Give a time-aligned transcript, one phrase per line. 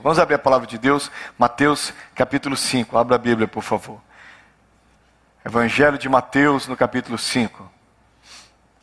[0.00, 2.96] Vamos abrir a palavra de Deus, Mateus capítulo 5.
[2.96, 4.00] Abra a Bíblia, por favor.
[5.44, 7.70] Evangelho de Mateus, no capítulo 5.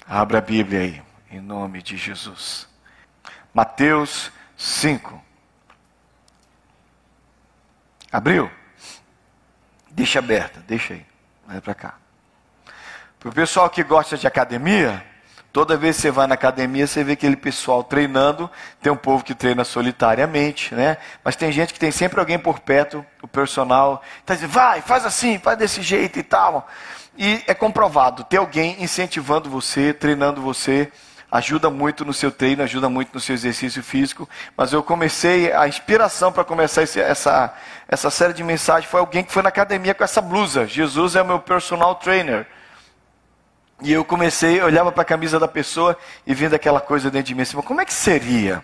[0.08, 2.68] Abra a Bíblia aí, em nome de Jesus.
[3.54, 5.24] Mateus 5.
[8.12, 8.52] Abriu?
[9.90, 11.06] Deixa aberta, deixa aí.
[11.48, 11.96] Vai para cá.
[13.20, 15.06] Para o pessoal que gosta de academia,
[15.52, 18.50] toda vez que você vai na academia, você vê aquele pessoal treinando.
[18.82, 20.98] Tem um povo que treina solitariamente, né?
[21.24, 25.06] Mas tem gente que tem sempre alguém por perto, o personal, está dizendo, vai, faz
[25.06, 26.68] assim, faz desse jeito e tal.
[27.18, 30.92] E é comprovado, ter alguém incentivando você, treinando você
[31.32, 34.28] ajuda muito no seu treino, ajuda muito no seu exercício físico.
[34.58, 37.54] Mas eu comecei, a inspiração para começar esse, essa,
[37.88, 40.66] essa série de mensagens foi alguém que foi na academia com essa blusa.
[40.66, 42.48] Jesus é o meu personal trainer.
[43.82, 47.36] E eu comecei, olhava para a camisa da pessoa e vendo aquela coisa dentro de
[47.36, 48.62] mim assim, como é que seria?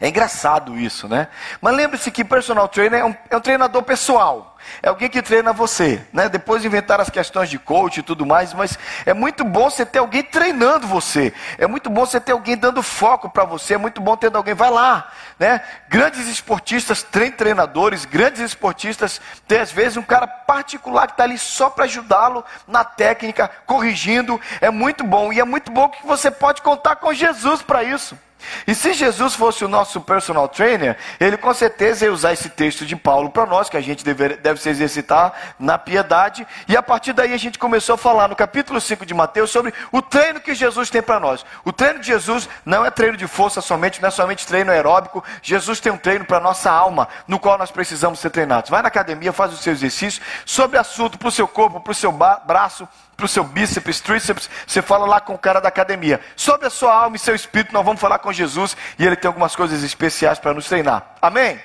[0.00, 1.28] É engraçado isso, né?
[1.60, 4.56] Mas lembre-se que personal trainer é um, é um, treinador pessoal.
[4.82, 6.28] É alguém que treina você, né?
[6.28, 10.00] Depois inventaram as questões de coach e tudo mais, mas é muito bom você ter
[10.00, 11.32] alguém treinando você.
[11.56, 13.74] É muito bom você ter alguém dando foco para você.
[13.74, 15.62] É muito bom ter alguém, vai lá, né?
[15.88, 21.38] Grandes esportistas têm treinadores, grandes esportistas têm às vezes um cara particular que está ali
[21.38, 24.38] só para ajudá-lo na técnica, corrigindo.
[24.60, 28.18] É muito bom e é muito bom que você pode contar com Jesus para isso.
[28.66, 32.84] E se Jesus fosse o nosso personal trainer, ele com certeza ia usar esse texto
[32.84, 36.46] de Paulo para nós, que a gente deve, deve se exercitar na piedade.
[36.68, 39.72] E a partir daí a gente começou a falar no capítulo 5 de Mateus sobre
[39.90, 41.44] o treino que Jesus tem para nós.
[41.64, 45.24] O treino de Jesus não é treino de força somente, não é somente treino aeróbico.
[45.42, 48.70] Jesus tem um treino para a nossa alma, no qual nós precisamos ser treinados.
[48.70, 51.94] Vai na academia, faz o seu exercício sobre assunto para o seu corpo, para o
[51.94, 56.20] seu braço, para o seu bíceps, tríceps, você fala lá com o cara da academia.
[56.36, 59.26] Sobre a sua alma e seu espírito, nós vamos falar com Jesus e ele tem
[59.26, 61.14] algumas coisas especiais para nos treinar.
[61.20, 61.58] Amém?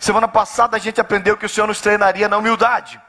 [0.00, 3.00] Semana passada a gente aprendeu que o Senhor nos treinaria na humildade.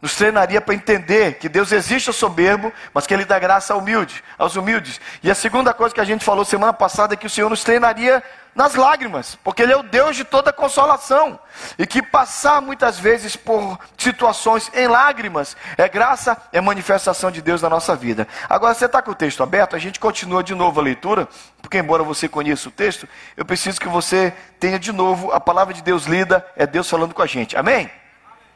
[0.00, 3.80] Nos treinaria para entender que Deus existe ao soberbo, mas que Ele dá graça ao
[3.80, 5.00] humilde, aos humildes.
[5.22, 7.64] E a segunda coisa que a gente falou semana passada é que o Senhor nos
[7.64, 8.22] treinaria
[8.54, 11.38] nas lágrimas, porque Ele é o Deus de toda consolação,
[11.78, 17.60] e que passar muitas vezes por situações em lágrimas é graça, é manifestação de Deus
[17.60, 18.28] na nossa vida.
[18.48, 21.28] Agora você está com o texto aberto, a gente continua de novo a leitura,
[21.60, 25.74] porque embora você conheça o texto, eu preciso que você tenha de novo a palavra
[25.74, 27.56] de Deus lida, é Deus falando com a gente.
[27.56, 27.90] Amém?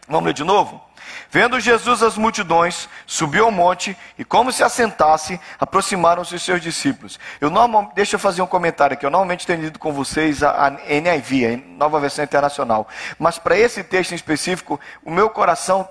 [0.08, 0.89] Vamos ler de novo?
[1.30, 7.20] Vendo Jesus as multidões, subiu ao monte e, como se assentasse, aproximaram-se os seus discípulos.
[7.40, 9.06] Eu normal, deixa eu fazer um comentário aqui.
[9.06, 12.88] Eu normalmente tenho lido com vocês a, a NIV, a Nova Versão Internacional.
[13.16, 15.88] Mas para esse texto em específico, o meu coração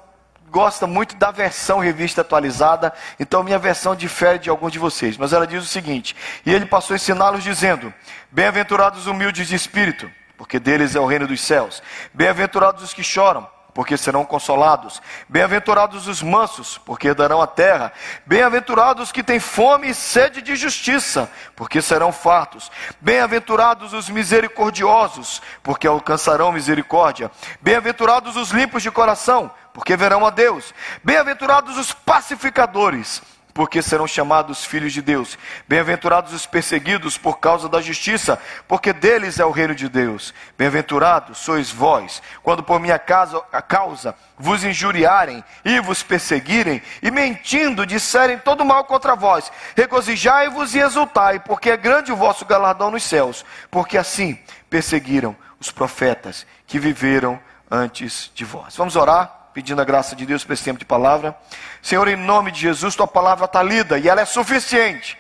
[0.49, 5.15] gosta muito da versão revista atualizada, então minha versão difere de alguns de vocês.
[5.15, 7.93] Mas ela diz o seguinte: E ele passou a ensiná-los, dizendo:
[8.29, 11.81] Bem-aventurados os humildes de espírito, porque deles é o reino dos céus.
[12.13, 13.47] Bem-aventurados os que choram
[13.79, 15.01] porque serão consolados.
[15.29, 17.93] Bem-aventurados os mansos, porque darão a terra.
[18.25, 22.69] Bem-aventurados os que têm fome e sede de justiça, porque serão fartos.
[22.99, 27.31] Bem-aventurados os misericordiosos, porque alcançarão misericórdia.
[27.61, 30.73] Bem-aventurados os limpos de coração, porque verão a Deus.
[31.01, 33.21] Bem-aventurados os pacificadores,
[33.59, 35.37] porque serão chamados filhos de Deus.
[35.67, 38.39] Bem-aventurados os perseguidos por causa da justiça,
[38.69, 40.33] porque deles é o reino de Deus.
[40.57, 47.85] Bem-aventurados sois vós, quando por minha causa, causa vos injuriarem e vos perseguirem, e mentindo
[47.85, 49.51] disserem todo mal contra vós.
[49.75, 55.69] Regozijai-vos e exultai, porque é grande o vosso galardão nos céus, porque assim perseguiram os
[55.69, 57.37] profetas que viveram
[57.69, 58.77] antes de vós.
[58.77, 59.38] Vamos orar?
[59.53, 61.35] Pedindo a graça de Deus para esse tempo de palavra.
[61.81, 65.18] Senhor, em nome de Jesus, tua palavra está lida e ela é suficiente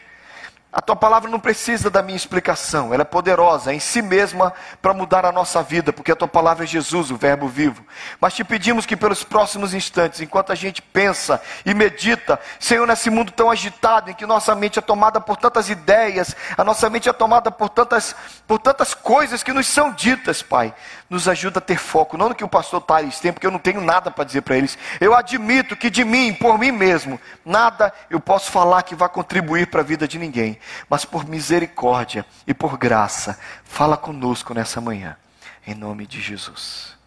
[0.71, 4.93] a tua palavra não precisa da minha explicação, ela é poderosa em si mesma para
[4.93, 7.83] mudar a nossa vida, porque a tua palavra é Jesus, o Verbo vivo.
[8.21, 13.09] Mas te pedimos que pelos próximos instantes, enquanto a gente pensa e medita, Senhor, nesse
[13.09, 17.09] mundo tão agitado, em que nossa mente é tomada por tantas ideias, a nossa mente
[17.09, 18.15] é tomada por tantas,
[18.45, 20.71] por tantas coisas que nos são ditas, Pai,
[21.09, 23.57] nos ajuda a ter foco, não no que o pastor Tales tem, porque eu não
[23.57, 24.77] tenho nada para dizer para eles.
[25.01, 29.65] Eu admito que de mim, por mim mesmo, nada eu posso falar que vai contribuir
[29.65, 30.58] para a vida de ninguém
[30.89, 35.17] mas por misericórdia e por graça, fala conosco nessa manhã,
[35.65, 36.97] em nome de Jesus.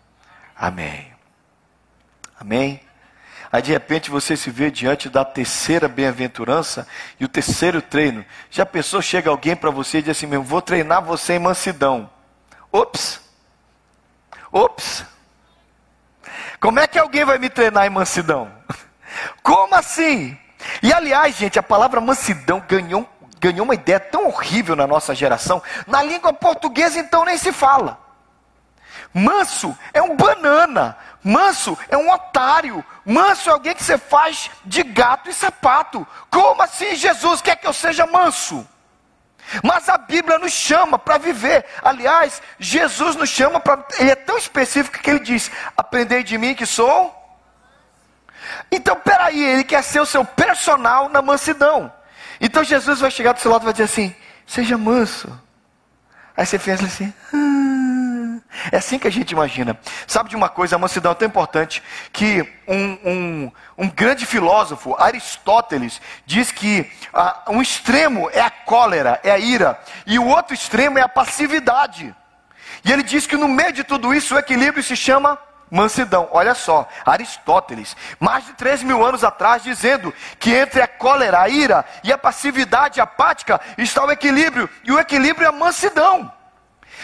[0.57, 1.13] Amém.
[2.39, 2.81] Amém.
[3.53, 6.89] Aí de repente você se vê diante da terceira bem-aventurança
[7.21, 8.25] e o terceiro treino.
[8.51, 12.11] Já pensou, chega alguém para você e diz assim mesmo, vou treinar você em mansidão.
[12.73, 13.21] Ops!
[14.51, 15.05] Ops!
[16.59, 18.51] Como é que alguém vai me treinar em mansidão?
[19.43, 20.39] Como assim?
[20.83, 23.07] E aliás, gente, a palavra mansidão ganhou
[23.43, 25.61] ganhou uma ideia tão horrível na nossa geração.
[25.85, 27.99] Na língua portuguesa, então, nem se fala.
[29.13, 30.97] Manso é um banana.
[31.25, 32.85] Manso é um otário.
[33.05, 36.07] Manso é alguém que você faz de gato e sapato.
[36.31, 38.67] Como assim, Jesus quer que eu seja manso?
[39.63, 41.67] Mas a Bíblia nos chama para viver.
[41.83, 43.85] Aliás, Jesus nos chama para.
[43.99, 47.13] Ele é tão específico que ele diz: Aprendei de mim que sou.
[48.71, 51.93] Então, peraí, ele quer ser o seu personal na mansidão.
[52.43, 54.15] Então, Jesus vai chegar do seu lado e vai dizer assim:
[54.47, 55.41] Seja manso.
[56.37, 57.13] Aí você pensa assim.
[57.33, 57.53] Ah.
[58.71, 59.79] É assim que a gente imagina.
[60.07, 64.95] Sabe de uma coisa, a mansidão é tão importante que um, um, um grande filósofo,
[64.99, 70.55] Aristóteles, diz que ah, um extremo é a cólera, é a ira, e o outro
[70.55, 72.15] extremo é a passividade.
[72.85, 75.39] E ele diz que no meio de tudo isso o equilíbrio se chama
[75.73, 76.29] mansidão.
[76.31, 81.49] Olha só, Aristóteles, mais de 3 mil anos atrás, dizendo que entre a cólera, a
[81.49, 86.31] ira e a passividade apática está o equilíbrio, e o equilíbrio é a mansidão.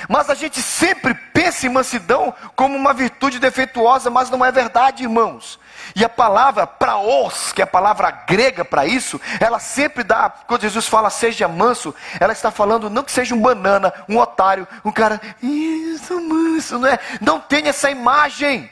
[0.07, 5.03] Mas a gente sempre pensa em mansidão como uma virtude defeituosa, mas não é verdade,
[5.03, 5.59] irmãos.
[5.95, 10.63] E a palavra praos, que é a palavra grega para isso, ela sempre dá, quando
[10.63, 14.93] Jesus fala seja manso, ela está falando não que seja um banana, um otário, um
[14.93, 16.99] cara, isso manso, não é?
[17.21, 18.71] Não tem essa imagem.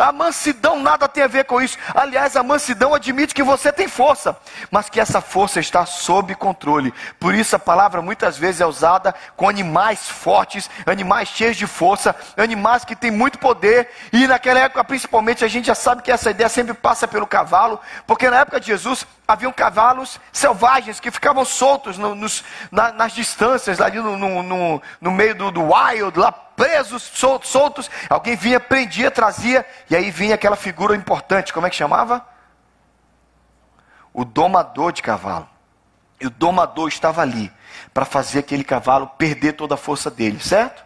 [0.00, 1.76] A mansidão nada tem a ver com isso.
[1.94, 4.36] Aliás, a mansidão admite que você tem força,
[4.70, 6.92] mas que essa força está sob controle.
[7.18, 12.16] Por isso a palavra muitas vezes é usada com animais fortes, animais cheios de força,
[12.36, 13.90] animais que têm muito poder.
[14.12, 17.78] E naquela época, principalmente, a gente já sabe que essa ideia sempre passa pelo cavalo,
[18.06, 23.12] porque na época de Jesus haviam cavalos selvagens que ficavam soltos no, nos, na, nas
[23.12, 27.90] distâncias, ali no, no, no meio do, do wild, lá presos, soltos, soltos.
[28.10, 32.24] Alguém vinha, prendia, trazia, e aí vinha aquela figura importante, como é que chamava?
[34.14, 35.48] O domador de cavalo.
[36.20, 37.52] E o domador estava ali
[37.92, 40.84] para fazer aquele cavalo perder toda a força dele, certo?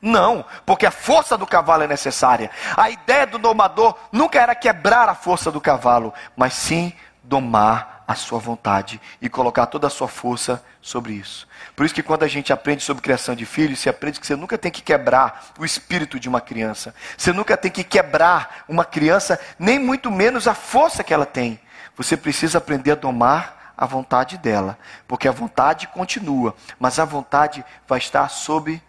[0.00, 2.50] Não, porque a força do cavalo é necessária.
[2.76, 6.92] A ideia do domador nunca era quebrar a força do cavalo, mas sim
[7.24, 11.46] domar a sua vontade e colocar toda a sua força sobre isso.
[11.76, 14.34] Por isso que quando a gente aprende sobre criação de filhos, você aprende que você
[14.34, 16.94] nunca tem que quebrar o espírito de uma criança.
[17.18, 21.60] Você nunca tem que quebrar uma criança, nem muito menos a força que ela tem.
[21.98, 27.62] Você precisa aprender a domar a vontade dela, porque a vontade continua, mas a vontade
[27.86, 28.82] vai estar sob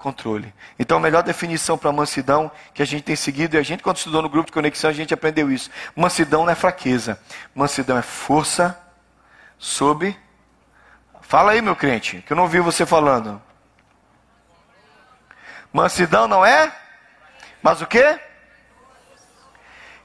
[0.00, 0.52] controle.
[0.78, 3.98] Então, a melhor definição para mansidão que a gente tem seguido, e a gente, quando
[3.98, 5.70] estudou no grupo de conexão, a gente aprendeu isso.
[5.94, 7.20] Mansidão não é fraqueza,
[7.54, 8.80] mansidão é força
[9.58, 10.18] sob.
[11.20, 13.40] Fala aí, meu crente, que eu não ouvi você falando.
[15.72, 16.74] Mansidão não é?
[17.62, 18.18] Mas o que?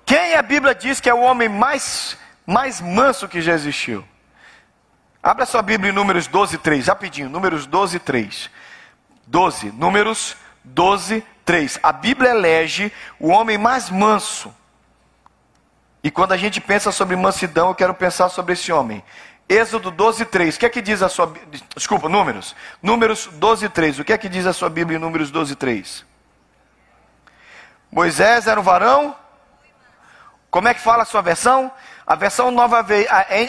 [0.06, 4.06] Quem a Bíblia diz que é o homem mais, mais manso que já existiu?
[5.24, 8.52] Abra sua Bíblia em Números 12, 3, rapidinho, Números 12, 3.
[9.28, 11.80] 12, Números 12, 3.
[11.82, 14.54] A Bíblia elege o homem mais manso.
[16.04, 19.04] E quando a gente pensa sobre mansidão, eu quero pensar sobre esse homem.
[19.48, 20.56] Êxodo 12, 3.
[20.56, 21.32] O que é que diz a sua
[21.76, 22.56] Desculpa, Números.
[22.82, 24.00] Números 12, 3.
[24.00, 26.06] O que é que diz a sua Bíblia em Números 12, 3?
[27.92, 29.16] Moisés era um varão.
[30.50, 31.72] Como é que fala a sua versão?
[32.06, 32.86] A versão nova,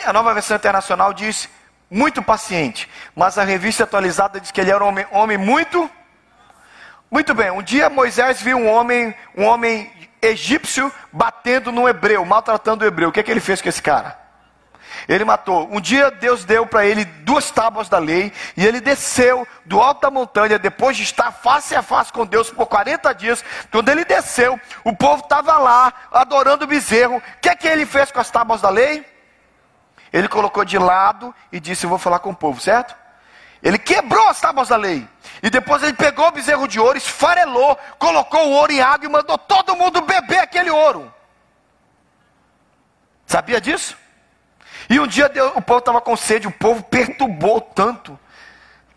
[0.05, 1.49] a nova versão internacional diz
[1.91, 2.89] muito paciente.
[3.17, 5.91] Mas a revista atualizada diz que ele era um homem, homem muito.
[7.11, 7.51] Muito bem.
[7.51, 13.09] Um dia Moisés viu um homem, um homem egípcio batendo no hebreu, maltratando o hebreu.
[13.09, 14.19] O que, é que ele fez com esse cara?
[15.09, 15.67] Ele matou.
[15.73, 20.03] Um dia Deus deu para ele duas tábuas da lei e ele desceu do alto
[20.03, 23.43] da montanha depois de estar face a face com Deus por 40 dias.
[23.73, 27.17] Quando ele desceu, o povo estava lá adorando o bezerro.
[27.17, 29.07] O que é que ele fez com as tábuas da lei?
[30.13, 33.06] Ele colocou de lado e disse: Eu vou falar com o povo, certo?
[33.67, 35.09] Ele quebrou as tábuas da lei.
[35.43, 39.11] E depois ele pegou o bezerro de ouro, esfarelou, colocou o ouro em água e
[39.11, 41.13] mandou todo mundo beber aquele ouro.
[43.27, 43.97] Sabia disso?
[44.89, 48.17] E um dia Deus, o povo estava com sede, o povo perturbou tanto,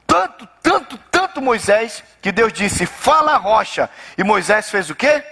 [0.06, 3.90] tanto, tanto, tanto Moisés, que Deus disse: Fala a rocha.
[4.16, 5.26] E Moisés fez o quê?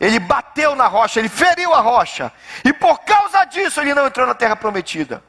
[0.00, 2.32] Ele bateu na rocha, ele feriu a rocha.
[2.64, 5.22] E por causa disso ele não entrou na terra prometida.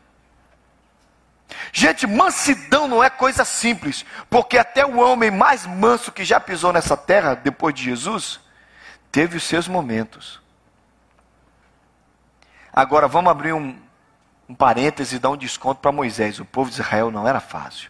[1.72, 6.74] Gente, mansidão não é coisa simples, porque até o homem mais manso que já pisou
[6.74, 8.40] nessa terra depois de Jesus
[9.12, 10.42] teve os seus momentos.
[12.74, 13.80] Agora vamos abrir um,
[14.50, 16.40] um parêntese e dar um desconto para Moisés.
[16.40, 17.90] O povo de Israel não era fácil.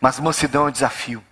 [0.00, 1.24] Mas mansidão é um desafio,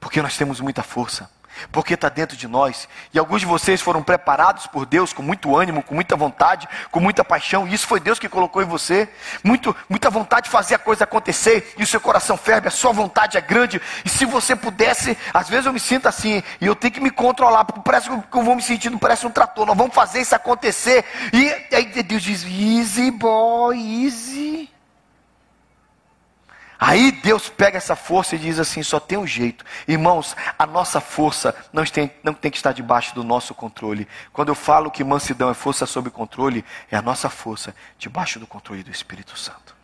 [0.00, 1.30] porque nós temos muita força.
[1.70, 2.88] Porque está dentro de nós.
[3.12, 7.00] E alguns de vocês foram preparados por Deus com muito ânimo, com muita vontade, com
[7.00, 7.66] muita paixão.
[7.66, 9.08] E isso foi Deus que colocou em você.
[9.42, 11.74] Muito, muita vontade de fazer a coisa acontecer.
[11.78, 13.80] E o seu coração ferve, a sua vontade é grande.
[14.04, 17.10] E se você pudesse, às vezes eu me sinto assim, e eu tenho que me
[17.10, 19.66] controlar, porque parece que eu vou me sentindo, parece um trator.
[19.66, 21.04] Nós vamos fazer isso acontecer.
[21.32, 24.75] E aí Deus diz: easy boy, easy.
[26.78, 29.64] Aí Deus pega essa força e diz assim: só tem um jeito.
[29.88, 34.06] Irmãos, a nossa força não tem, não tem que estar debaixo do nosso controle.
[34.32, 38.46] Quando eu falo que mansidão é força sob controle, é a nossa força debaixo do
[38.46, 39.74] controle do Espírito Santo.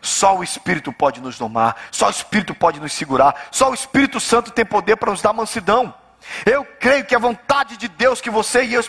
[0.00, 4.20] Só o Espírito pode nos domar, só o Espírito pode nos segurar, só o Espírito
[4.20, 5.94] Santo tem poder para nos dar mansidão.
[6.46, 8.82] Eu creio que é vontade de Deus que você e eu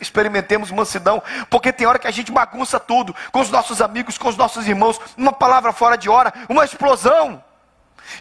[0.00, 4.28] experimentemos mansidão, porque tem hora que a gente bagunça tudo, com os nossos amigos, com
[4.28, 7.42] os nossos irmãos, uma palavra fora de hora, uma explosão.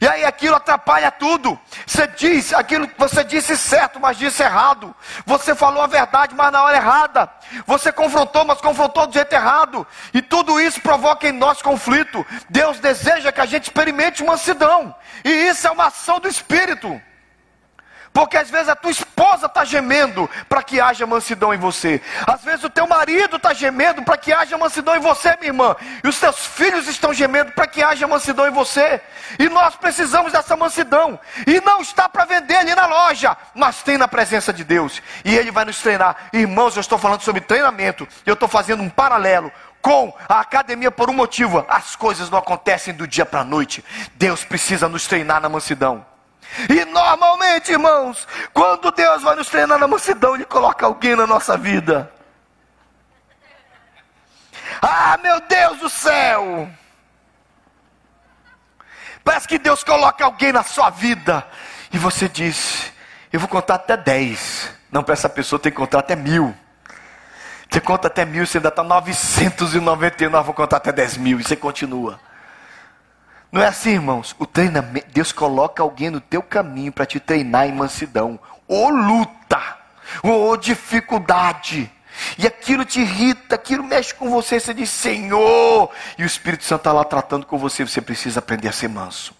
[0.01, 1.59] E aí aquilo atrapalha tudo.
[1.85, 4.95] Você diz aquilo que você disse certo, mas disse errado.
[5.25, 7.29] Você falou a verdade, mas na hora errada.
[7.65, 9.85] Você confrontou, mas confrontou do jeito errado.
[10.13, 12.25] E tudo isso provoca em nós conflito.
[12.49, 14.95] Deus deseja que a gente experimente mansidão.
[15.23, 17.01] E isso é uma ação do Espírito.
[18.13, 22.01] Porque às vezes a tua esposa está gemendo para que haja mansidão em você.
[22.25, 25.75] Às vezes o teu marido está gemendo para que haja mansidão em você, minha irmã.
[26.03, 29.01] E os teus filhos estão gemendo para que haja mansidão em você.
[29.37, 31.19] E nós precisamos dessa mansidão.
[31.45, 35.01] E não está para vender ali na loja, mas tem na presença de Deus.
[35.23, 36.15] E Ele vai nos treinar.
[36.33, 38.07] Irmãos, eu estou falando sobre treinamento.
[38.25, 39.51] Eu estou fazendo um paralelo
[39.81, 41.65] com a academia por um motivo.
[41.69, 43.83] As coisas não acontecem do dia para a noite.
[44.15, 46.08] Deus precisa nos treinar na mansidão.
[46.69, 51.57] E normalmente, irmãos, quando Deus vai nos treinar na mansidão, Ele coloca alguém na nossa
[51.57, 52.11] vida.
[54.81, 56.69] Ah, meu Deus do céu!
[59.23, 61.45] Parece que Deus coloca alguém na sua vida
[61.91, 62.91] e você diz:
[63.31, 64.71] Eu vou contar até 10.
[64.91, 66.55] Não, para essa pessoa tem que contar até mil.
[67.69, 71.55] Você conta até mil, você ainda está 999, vou contar até 10 mil, e você
[71.55, 72.19] continua.
[73.51, 74.35] Não é assim, irmãos.
[74.37, 78.39] O treinamento, Deus coloca alguém no teu caminho para te treinar em mansidão.
[78.67, 79.77] Ou luta,
[80.21, 81.91] ou dificuldade.
[82.37, 85.89] E aquilo te irrita, aquilo mexe com você, você diz, Senhor.
[86.17, 89.33] E o Espírito Santo está lá tratando com você, você precisa aprender a ser manso.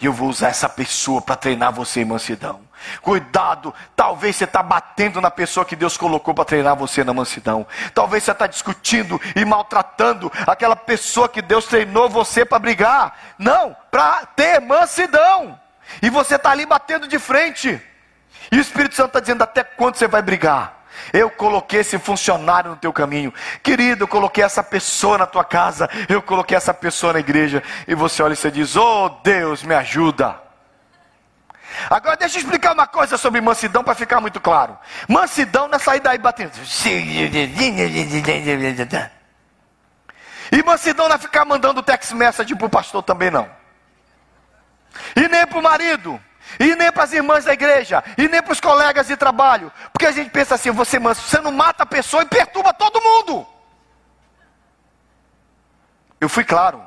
[0.00, 2.60] E eu vou usar essa pessoa para treinar você em mansidão.
[3.00, 7.66] Cuidado, talvez você está batendo na pessoa que Deus colocou para treinar você na mansidão.
[7.94, 13.16] Talvez você está discutindo e maltratando aquela pessoa que Deus treinou você para brigar.
[13.38, 15.58] Não, para ter mansidão.
[16.02, 17.80] E você está ali batendo de frente.
[18.50, 20.83] E o Espírito Santo está dizendo: até quando você vai brigar?
[21.12, 23.32] Eu coloquei esse funcionário no teu caminho.
[23.62, 25.88] Querido, eu coloquei essa pessoa na tua casa.
[26.08, 27.62] Eu coloquei essa pessoa na igreja.
[27.86, 30.42] E você olha e você diz: Oh Deus, me ajuda.
[31.90, 34.78] Agora deixa eu explicar uma coisa sobre mansidão para ficar muito claro.
[35.08, 36.52] Mansidão não é sair daí batendo.
[40.52, 43.48] E mansidão não é ficar mandando text message para o pastor também não.
[45.16, 46.20] E nem para o marido.
[46.58, 50.06] E nem para as irmãs da igreja, e nem para os colegas de trabalho, porque
[50.06, 53.46] a gente pensa assim: você manso, você não mata a pessoa e perturba todo mundo.
[56.20, 56.84] Eu fui claro.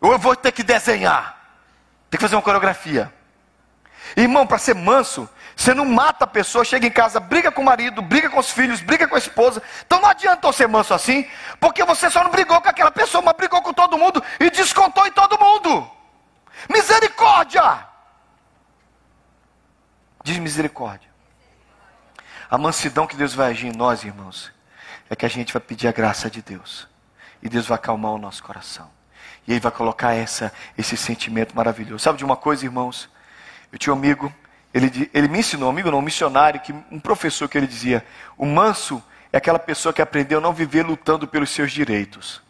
[0.00, 1.36] Ou eu vou ter que desenhar,
[2.10, 3.12] tem que fazer uma coreografia.
[4.16, 7.64] Irmão, para ser manso, você não mata a pessoa, chega em casa, briga com o
[7.64, 9.62] marido, briga com os filhos, briga com a esposa.
[9.84, 13.34] Então não adianta ser manso assim, porque você só não brigou com aquela pessoa, mas
[13.36, 15.95] brigou com todo mundo e descontou em todo mundo.
[16.68, 17.86] Misericórdia!
[20.22, 21.08] Diz misericórdia.
[22.50, 24.52] A mansidão que Deus vai agir em nós, irmãos,
[25.08, 26.88] é que a gente vai pedir a graça de Deus.
[27.42, 28.90] E Deus vai acalmar o nosso coração.
[29.46, 32.02] E Ele vai colocar essa, esse sentimento maravilhoso.
[32.02, 33.08] Sabe de uma coisa, irmãos?
[33.70, 34.32] Eu tinha um amigo,
[34.72, 38.04] ele, ele me ensinou, um amigo não, um missionário, que, um professor que ele dizia:
[38.36, 42.42] o manso é aquela pessoa que aprendeu a não viver lutando pelos seus direitos.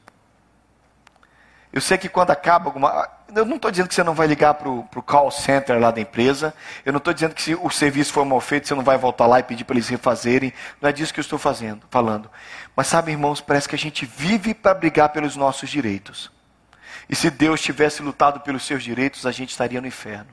[1.77, 3.07] Eu sei que quando acaba alguma.
[3.35, 6.01] Eu não estou dizendo que você não vai ligar para o call center lá da
[6.01, 6.55] empresa.
[6.87, 9.27] Eu não estou dizendo que se o serviço for mal feito, você não vai voltar
[9.27, 10.55] lá e pedir para eles refazerem.
[10.81, 12.31] Não é disso que eu estou fazendo, falando.
[12.75, 16.33] Mas sabe, irmãos, parece que a gente vive para brigar pelos nossos direitos.
[17.11, 20.31] E se Deus tivesse lutado pelos seus direitos, a gente estaria no inferno.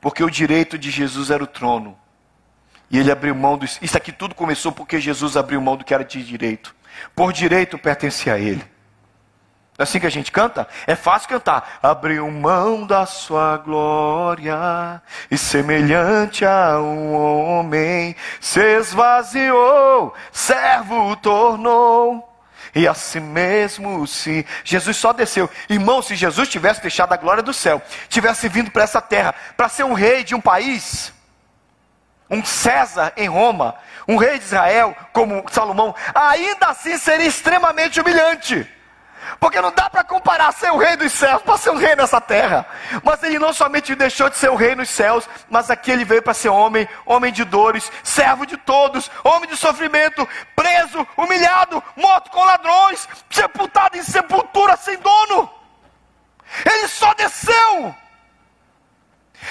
[0.00, 1.96] Porque o direito de Jesus era o trono.
[2.90, 3.78] E ele abriu mão dos.
[3.80, 6.74] Isso aqui tudo começou porque Jesus abriu mão do que era de direito.
[7.14, 8.77] Por direito pertencia a ele.
[9.78, 10.66] É assim que a gente canta?
[10.88, 11.78] É fácil cantar.
[11.80, 22.28] Abriu mão da sua glória e semelhante a um homem se esvaziou, servo tornou.
[22.74, 25.48] E assim mesmo se Jesus só desceu.
[25.68, 29.68] Irmão, se Jesus tivesse deixado a glória do céu, tivesse vindo para essa terra para
[29.68, 31.12] ser um rei de um país,
[32.28, 33.76] um César em Roma,
[34.08, 38.77] um rei de Israel como Salomão, ainda assim seria extremamente humilhante.
[39.38, 42.20] Porque não dá para comparar ser o rei dos céus para ser um rei nessa
[42.20, 42.66] terra.
[43.02, 46.22] Mas ele não somente deixou de ser o rei nos céus, mas aqui ele veio
[46.22, 52.30] para ser homem, homem de dores, servo de todos, homem de sofrimento, preso, humilhado, morto
[52.30, 55.50] com ladrões, sepultado em sepultura sem dono.
[56.64, 57.94] Ele só desceu.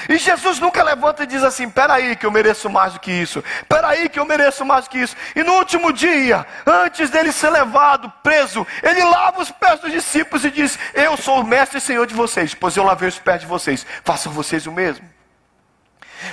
[0.10, 3.44] E Jesus nunca levanta e diz assim: peraí, que eu mereço mais do que isso,
[3.68, 5.16] peraí, que eu mereço mais do que isso.
[5.36, 10.46] E no último dia, antes dele ser levado, preso, ele lava os pés dos discípulos
[10.46, 13.42] e diz: Eu sou o mestre e senhor de vocês, pois eu lavei os pés
[13.42, 15.08] de vocês, façam vocês o mesmo.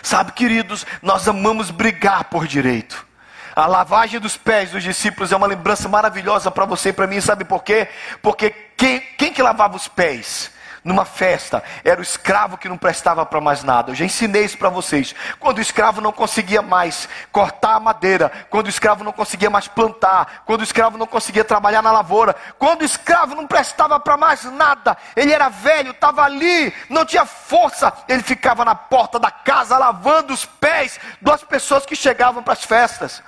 [0.02, 3.06] Sabe, queridos, nós amamos brigar por direito.
[3.54, 7.20] A lavagem dos pés dos discípulos é uma lembrança maravilhosa para você e para mim,
[7.20, 7.88] sabe por quê?
[8.20, 10.50] Porque quem, quem que lavava os pés?
[10.84, 13.90] Numa festa, era o escravo que não prestava para mais nada.
[13.90, 15.14] Eu já ensinei isso para vocês.
[15.40, 19.66] Quando o escravo não conseguia mais cortar a madeira, quando o escravo não conseguia mais
[19.66, 24.18] plantar, quando o escravo não conseguia trabalhar na lavoura, quando o escravo não prestava para
[24.18, 29.30] mais nada, ele era velho, estava ali, não tinha força, ele ficava na porta da
[29.30, 33.22] casa lavando os pés das pessoas que chegavam para as festas.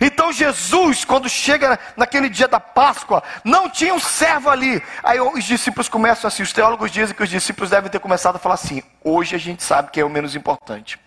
[0.00, 4.82] Então Jesus, quando chega naquele dia da Páscoa, não tinha um servo ali.
[5.02, 8.38] Aí os discípulos começam assim, os teólogos dizem que os discípulos devem ter começado a
[8.38, 10.98] falar assim: hoje a gente sabe que é o menos importante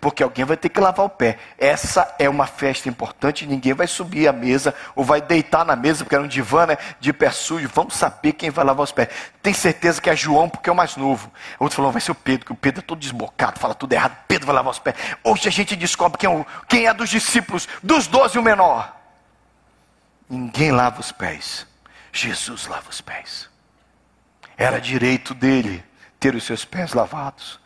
[0.00, 1.38] porque alguém vai ter que lavar o pé.
[1.56, 6.04] Essa é uma festa importante, ninguém vai subir à mesa ou vai deitar na mesa,
[6.04, 7.70] porque era um divã né, de pé sujo.
[7.74, 9.08] Vamos saber quem vai lavar os pés.
[9.42, 11.30] Tem certeza que é João, porque é o mais novo.
[11.58, 14.16] Outro falou, vai ser o Pedro, que o Pedro é todo desbocado, fala tudo errado.
[14.28, 14.96] Pedro vai lavar os pés.
[15.24, 18.96] Hoje a gente descobre quem é, o, quem é dos discípulos, dos doze o menor.
[20.28, 21.66] Ninguém lava os pés.
[22.12, 23.48] Jesus lava os pés.
[24.56, 25.82] Era direito dele
[26.18, 27.59] ter os seus pés lavados.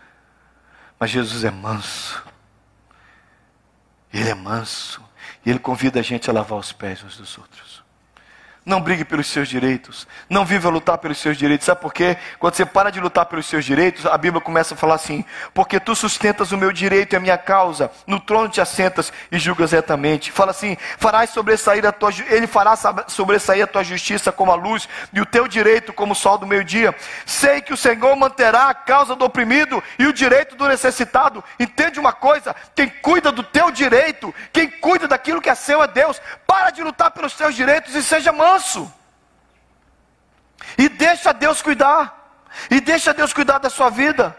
[0.99, 2.25] Mas Jesus é manso.
[4.13, 5.03] Ele é manso.
[5.45, 7.84] E ele convida a gente a lavar os pés uns dos outros.
[8.67, 10.09] Não brigue pelos seus direitos.
[10.29, 11.67] Não viva a lutar pelos seus direitos.
[11.67, 12.17] Sabe por quê?
[12.39, 15.79] Quando você para de lutar pelos seus direitos, a Bíblia começa a falar assim: Porque
[15.79, 19.73] tu sustentas o meu direito e a minha causa, no trono te assentas e julgas
[19.73, 20.33] retamente.
[20.33, 22.75] Fala assim: farás sobressair a tua, Ele fará
[23.07, 26.47] sobressair a tua justiça como a luz e o teu direito como o sol do
[26.47, 26.95] meio-dia.
[27.27, 31.45] Sei que o Senhor manterá a causa do oprimido e o direito do necessitado.
[31.61, 35.87] Entende uma coisa: quem cuida do teu direito, quem cuida daquilo que é seu é
[35.87, 36.19] Deus.
[36.47, 38.93] Para de lutar pelos teus direitos e seja manso manso.
[40.79, 42.43] E deixa Deus cuidar.
[42.71, 44.37] E deixa Deus cuidar da sua vida.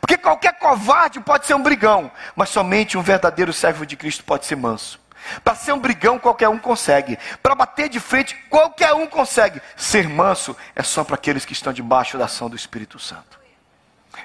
[0.00, 4.46] Porque qualquer covarde pode ser um brigão, mas somente um verdadeiro servo de Cristo pode
[4.46, 4.98] ser manso.
[5.42, 7.18] Para ser um brigão, qualquer um consegue.
[7.42, 9.60] Para bater de frente, qualquer um consegue.
[9.76, 13.38] Ser manso é só para aqueles que estão debaixo da ação do Espírito Santo.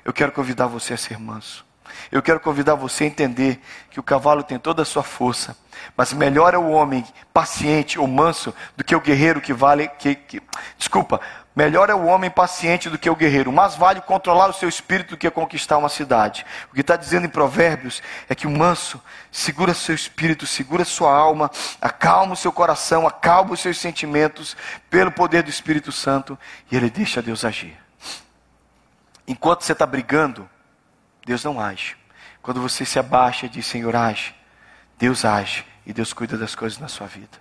[0.06, 1.66] Eu quero convidar você a ser manso.
[2.12, 5.56] Eu quero convidar você a entender que o cavalo tem toda a sua força,
[5.96, 9.88] mas melhor é o homem paciente ou manso do que o guerreiro que vale.
[9.88, 10.42] Que, que,
[10.78, 11.20] desculpa,
[11.56, 13.52] melhor é o homem paciente do que o guerreiro.
[13.52, 16.46] Mas vale controlar o seu espírito do que conquistar uma cidade.
[16.72, 19.02] O que está dizendo em Provérbios é que o manso
[19.32, 21.50] segura seu espírito, segura sua alma,
[21.82, 24.56] acalma o seu coração, acalma os seus sentimentos
[24.90, 26.38] pelo poder do Espírito Santo
[26.72, 27.78] e ele deixa Deus agir.
[29.28, 30.50] Enquanto você está brigando,
[31.32, 31.96] Deus não age.
[32.42, 34.36] Quando você se abaixa e diz, Senhor, age,
[34.98, 37.38] Deus age e Deus cuida das coisas na sua vida.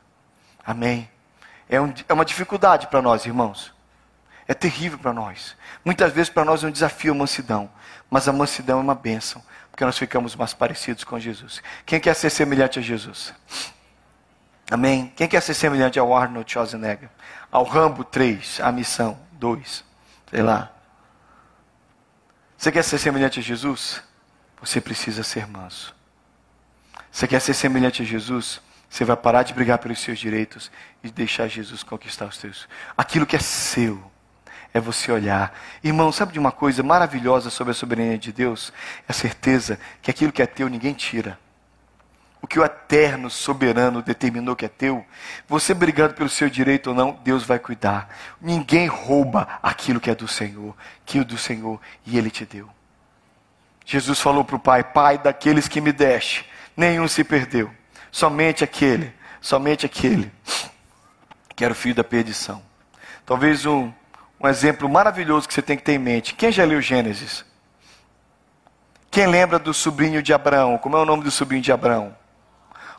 [0.64, 1.10] Amém.
[1.68, 3.74] É, um, é uma dificuldade para nós, irmãos.
[4.46, 5.56] É terrível para nós.
[5.84, 7.68] Muitas vezes para nós é um desafio a mansidão.
[8.08, 9.42] Mas a mansidão é uma bênção.
[9.72, 11.60] Porque nós ficamos mais parecidos com Jesus.
[11.84, 13.34] Quem quer ser semelhante a Jesus?
[14.70, 15.12] Amém?
[15.16, 17.08] Quem quer ser semelhante ao Arnold Schwarzenegger?
[17.50, 19.84] Ao Rambo 3, a missão 2.
[20.30, 20.70] Sei lá.
[22.60, 24.02] Você quer ser semelhante a Jesus?
[24.60, 25.94] Você precisa ser manso.
[27.10, 28.60] Você quer ser semelhante a Jesus?
[28.86, 30.70] Você vai parar de brigar pelos seus direitos
[31.02, 32.68] e deixar Jesus conquistar os seus.
[32.98, 34.12] Aquilo que é seu
[34.74, 35.58] é você olhar.
[35.82, 38.74] Irmão, sabe de uma coisa maravilhosa sobre a soberania de Deus?
[39.08, 41.38] É a certeza que aquilo que é teu ninguém tira
[42.42, 45.04] o que o eterno soberano determinou que é teu,
[45.46, 48.08] você brigando pelo seu direito ou não, Deus vai cuidar.
[48.40, 50.74] Ninguém rouba aquilo que é do Senhor,
[51.04, 52.68] que é do Senhor e Ele te deu.
[53.84, 57.70] Jesus falou para o Pai: Pai, daqueles que me deste, nenhum se perdeu,
[58.10, 60.32] somente aquele, somente aquele
[61.54, 62.62] que era o filho da perdição.
[63.26, 63.92] Talvez um,
[64.40, 66.34] um exemplo maravilhoso que você tem que ter em mente.
[66.34, 67.44] Quem já leu Gênesis?
[69.10, 70.78] Quem lembra do sobrinho de Abraão?
[70.78, 72.16] Como é o nome do sobrinho de Abraão?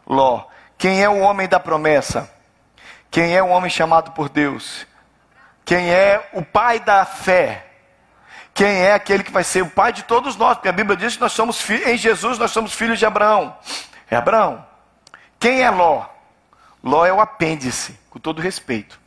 [0.06, 0.46] Ló.
[0.78, 2.32] Quem é o homem da promessa?
[3.10, 4.88] Quem é o homem chamado por Deus?
[5.64, 7.68] Quem é o pai da fé?
[8.54, 10.56] Quem é aquele que vai ser o pai de todos nós?
[10.56, 13.56] Porque a Bíblia diz que nós somos em Jesus nós somos filhos de Abraão.
[14.10, 14.66] É Abraão.
[15.40, 16.06] Quem é Ló?
[16.84, 19.00] Ló é o apêndice, com todo respeito.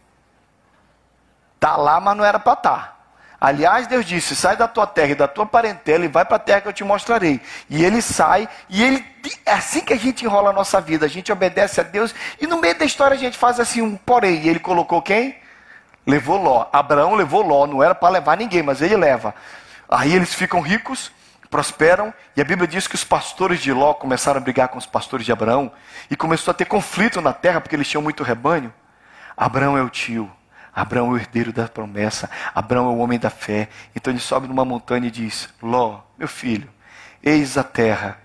[1.58, 2.93] Tá lá, mas não era para estar.
[3.40, 6.40] Aliás, Deus disse: sai da tua terra e da tua parentela e vai para a
[6.40, 7.40] terra que eu te mostrarei.
[7.68, 9.04] E ele sai, e ele
[9.44, 11.06] é assim que a gente enrola a nossa vida.
[11.06, 13.96] A gente obedece a Deus e no meio da história a gente faz assim um
[13.96, 14.42] porém.
[14.42, 15.36] E ele colocou quem?
[16.06, 16.66] Levou Ló.
[16.72, 19.34] Abraão levou Ló, não era para levar ninguém, mas ele leva.
[19.88, 21.10] Aí eles ficam ricos,
[21.50, 24.86] prosperam, e a Bíblia diz que os pastores de Ló começaram a brigar com os
[24.86, 25.70] pastores de Abraão,
[26.10, 28.72] e começou a ter conflito na terra, porque eles tinham muito rebanho.
[29.36, 30.30] Abraão é o tio,
[30.74, 33.68] Abraão é o herdeiro da promessa, Abraão é o homem da fé.
[33.94, 36.68] Então ele sobe numa montanha e diz: Ló, meu filho,
[37.22, 38.24] eis a terra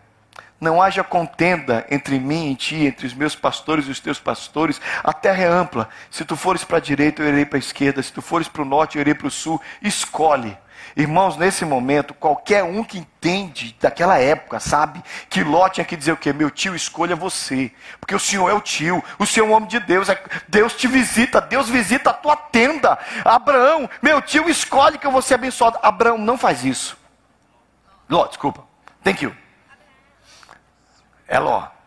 [0.60, 4.82] não haja contenda entre mim e ti, entre os meus pastores e os teus pastores.
[5.04, 5.88] A terra é ampla.
[6.12, 8.04] Se tu fores para a direita, eu irei para a esquerda.
[8.04, 9.62] Se tu fores para o norte, eu irei para o sul.
[9.82, 10.58] Escolhe.
[10.96, 16.12] Irmãos, nesse momento, qualquer um que entende daquela época, sabe que Ló tinha que dizer
[16.12, 16.34] o quê?
[16.34, 17.72] Meu tio, escolha você.
[18.00, 20.10] Porque o Senhor é o tio, o Senhor é um homem de Deus.
[20.10, 22.98] É, Deus te visita, Deus visita a tua tenda.
[23.24, 25.80] Abraão, meu tio, escolhe que eu vou ser abençoado.
[25.82, 26.98] Abraão, não faz isso.
[28.10, 28.64] Ló, desculpa.
[29.04, 29.36] Thank you.
[31.28, 31.79] É Ló.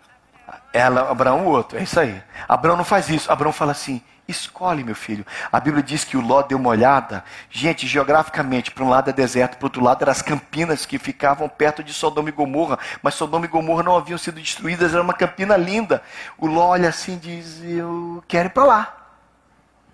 [0.73, 1.79] Ela, Abraão, o outro.
[1.79, 2.23] É isso aí.
[2.49, 3.31] Abraão não faz isso.
[3.31, 5.25] Abraão fala assim: escolhe, meu filho.
[5.51, 7.25] A Bíblia diz que o Ló deu uma olhada.
[7.51, 10.99] Gente, geograficamente, para um lado é deserto, para o outro lado eram as campinas que
[10.99, 12.79] ficavam perto de Sodoma e Gomorra.
[13.03, 16.03] Mas Sodoma e Gomorra não haviam sido destruídas, era uma campina linda.
[16.39, 18.97] O Ló olha assim e diz: Eu quero ir para lá.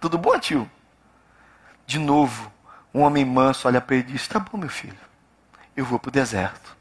[0.00, 0.70] Tudo bom, tio?
[1.86, 2.52] De novo,
[2.94, 4.98] um homem manso olha para ele e diz: Tá bom, meu filho.
[5.76, 6.76] Eu vou para o deserto.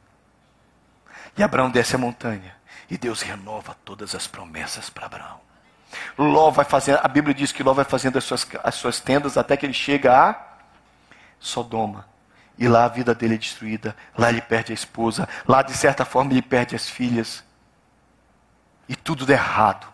[1.37, 2.56] E Abraão desce a montanha.
[2.89, 5.41] E Deus renova todas as promessas para Abraão.
[6.17, 9.37] Ló vai fazendo, a Bíblia diz que Ló vai fazendo as suas, as suas tendas
[9.37, 10.47] até que ele chega a
[11.39, 12.07] Sodoma.
[12.57, 13.95] E lá a vida dele é destruída.
[14.17, 15.27] Lá ele perde a esposa.
[15.47, 17.43] Lá, de certa forma, ele perde as filhas.
[18.89, 19.87] E tudo dá errado.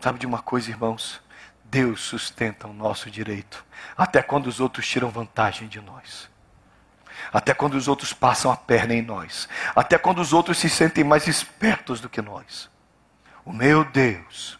[0.00, 1.20] Sabe de uma coisa, irmãos?
[1.64, 3.64] Deus sustenta o nosso direito.
[3.96, 6.31] Até quando os outros tiram vantagem de nós
[7.32, 11.04] até quando os outros passam a perna em nós, até quando os outros se sentem
[11.04, 12.70] mais espertos do que nós.
[13.44, 14.58] O meu Deus,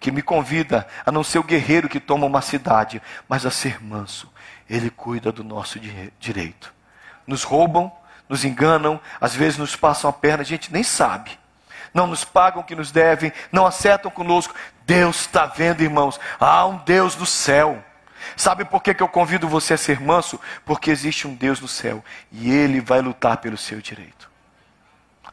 [0.00, 3.82] que me convida a não ser o guerreiro que toma uma cidade, mas a ser
[3.82, 4.30] manso,
[4.68, 5.78] ele cuida do nosso
[6.18, 6.74] direito.
[7.26, 7.92] Nos roubam,
[8.28, 11.38] nos enganam, às vezes nos passam a perna, a gente nem sabe.
[11.92, 14.54] Não nos pagam o que nos devem, não acertam conosco.
[14.86, 16.18] Deus está vendo, irmãos.
[16.40, 17.84] Há um Deus no céu
[18.36, 20.40] Sabe por que, que eu convido você a ser manso?
[20.64, 24.30] Porque existe um Deus no céu e Ele vai lutar pelo seu direito.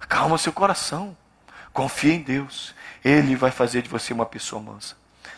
[0.07, 1.15] Calma seu coração.
[1.73, 2.73] Confie em Deus.
[3.03, 4.95] Ele vai fazer de você uma pessoa mansa.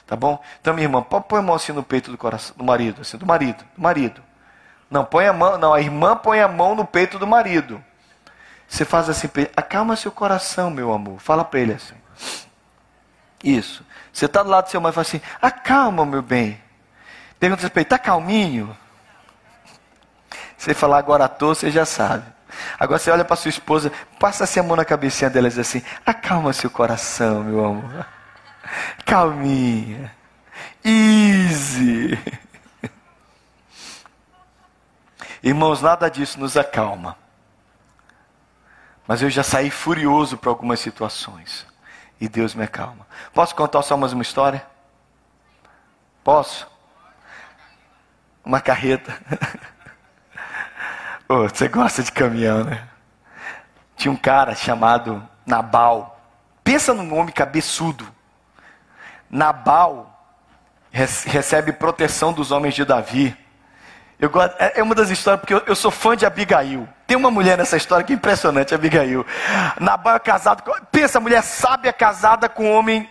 [0.07, 0.43] Tá bom?
[0.59, 3.25] Então, minha irmã, põe a mão assim no peito do coração, do marido, assim, do
[3.25, 4.21] marido, do marido.
[4.89, 7.81] Não, põe a mão, não, a irmã põe a mão no peito do marido.
[8.67, 11.19] Você faz assim, acalma seu coração, meu amor.
[11.19, 11.95] Fala para ele assim.
[13.43, 13.85] Isso.
[14.11, 16.61] Você está do lado do seu mãe e fala assim: acalma, meu bem.
[17.41, 18.77] Pergunta para ele, está calminho?
[20.56, 22.23] Você falar agora à toa, você já sabe.
[22.80, 25.58] Agora você olha para sua esposa, passa assim a mão na cabecinha dela e diz
[25.58, 28.06] assim: acalma seu coração, meu amor.
[29.04, 30.15] Calminha.
[30.86, 32.15] Easy.
[35.41, 37.17] Irmãos, nada disso nos acalma.
[39.08, 41.65] Mas eu já saí furioso para algumas situações.
[42.19, 43.08] E Deus me acalma.
[43.34, 44.63] Posso contar só mais uma história?
[46.23, 46.70] Posso?
[48.43, 49.17] Uma carreta.
[51.27, 52.88] oh, você gosta de caminhão, né?
[53.95, 56.19] Tinha um cara chamado Nabal.
[56.63, 58.08] Pensa num homem cabeçudo.
[59.30, 60.08] Nabal
[60.91, 63.38] recebe proteção dos homens de Davi.
[64.19, 66.88] Eu gosto, é, é uma das histórias, porque eu, eu, sou fã de Abigail.
[67.08, 69.25] Tem uma mulher nessa história que é impressionante, Abigail.
[69.80, 70.71] Nabal é casado com.
[70.91, 73.10] Pensa, mulher sábia casada com um homem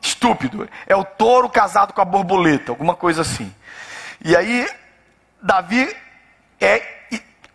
[0.00, 0.68] estúpido.
[0.86, 3.52] É o touro casado com a borboleta, alguma coisa assim.
[4.24, 4.68] E aí,
[5.40, 5.94] Davi
[6.60, 6.98] é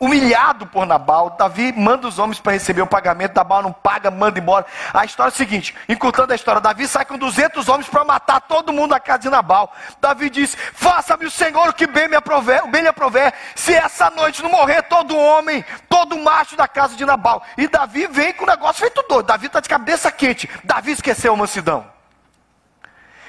[0.04, 1.32] humilhado por Nabal.
[1.32, 3.36] Davi manda os homens para receber o pagamento.
[3.36, 4.66] Nabal não paga, manda embora.
[4.94, 8.42] A história é a seguinte: encurtando a história, Davi sai com 200 homens para matar
[8.42, 9.74] todo mundo na casa de Nabal.
[10.02, 13.34] Davi diz: Faça-me o Senhor o que bem me aprover, bem lhe aprover.
[13.56, 17.42] Se essa noite não morrer todo homem, todo macho da casa de Nabal.
[17.58, 19.28] E Davi vem com o negócio feito doido.
[19.28, 20.50] Davi está de cabeça quente.
[20.64, 21.86] Davi esqueceu a mansidão.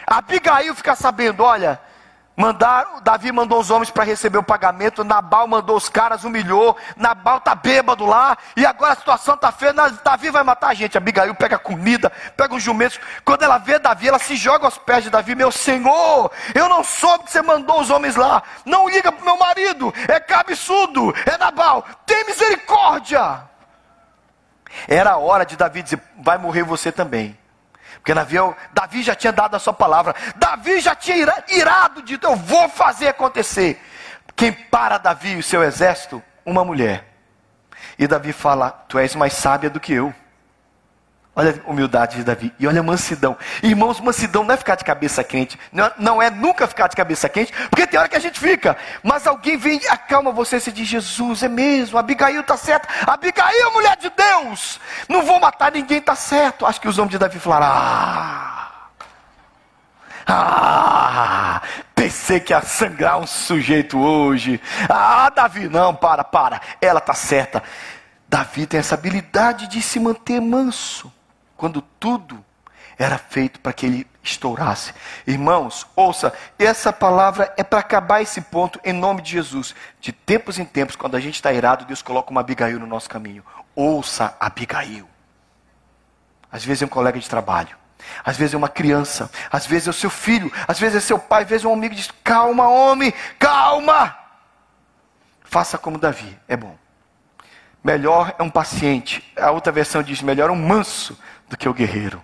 [0.06, 1.80] Abigail fica sabendo: olha
[2.36, 7.40] Mandaram, Davi mandou os homens para receber o pagamento, Nabal mandou os caras, humilhou, Nabal
[7.40, 10.98] tá bêbado lá, e agora a situação tá feia, Davi vai matar a gente.
[10.98, 12.98] Abigail pega comida, pega os jumentos.
[13.24, 16.82] Quando ela vê Davi, ela se joga aos pés de Davi, meu senhor, eu não
[16.82, 18.42] soube que você mandou os homens lá.
[18.64, 23.42] Não liga pro meu marido, é cabeçudo, é Nabal, tem misericórdia.
[24.88, 27.38] Era a hora de Davi dizer: vai morrer você também.
[28.04, 28.36] Porque Davi,
[28.74, 30.14] Davi já tinha dado a sua palavra.
[30.36, 31.16] Davi já tinha
[31.48, 33.82] irado, dito: Eu vou fazer acontecer.
[34.36, 36.22] Quem para Davi e o seu exército?
[36.44, 37.08] Uma mulher.
[37.98, 40.14] E Davi fala: Tu és mais sábia do que eu.
[41.36, 42.54] Olha a humildade de Davi.
[42.60, 43.36] E olha a mansidão.
[43.60, 45.58] Irmãos, mansidão não é ficar de cabeça quente.
[45.98, 48.76] Não, é nunca ficar de cabeça quente, porque tem hora que a gente fica.
[49.02, 52.88] Mas alguém vem, acalma você e diz: Jesus, é mesmo, Abigail está certa.
[53.10, 54.78] Abigail, mulher de Deus.
[55.08, 56.64] Não vou matar ninguém, está certo.
[56.66, 58.60] Acho que os homens de Davi falaram: Ah.
[60.26, 61.60] Ah,
[61.94, 64.60] pensei que ia sangrar um sujeito hoje.
[64.88, 66.60] Ah, Davi, não, para, para.
[66.80, 67.62] Ela está certa.
[68.26, 71.12] Davi tem essa habilidade de se manter manso
[71.64, 72.44] quando tudo
[72.98, 74.92] era feito para que ele estourasse.
[75.26, 79.74] Irmãos, ouça, essa palavra é para acabar esse ponto em nome de Jesus.
[79.98, 83.08] De tempos em tempos, quando a gente está irado, Deus coloca uma Abigail no nosso
[83.08, 83.42] caminho.
[83.74, 85.08] Ouça Abigail.
[86.52, 87.74] Às vezes é um colega de trabalho.
[88.22, 91.18] Às vezes é uma criança, às vezes é o seu filho, às vezes é seu
[91.18, 94.14] pai, às vezes é um amigo diz: Calma, homem, calma.
[95.42, 96.76] Faça como Davi, é bom.
[97.84, 99.22] Melhor é um paciente.
[99.36, 102.22] A outra versão diz: melhor é um manso do que o guerreiro.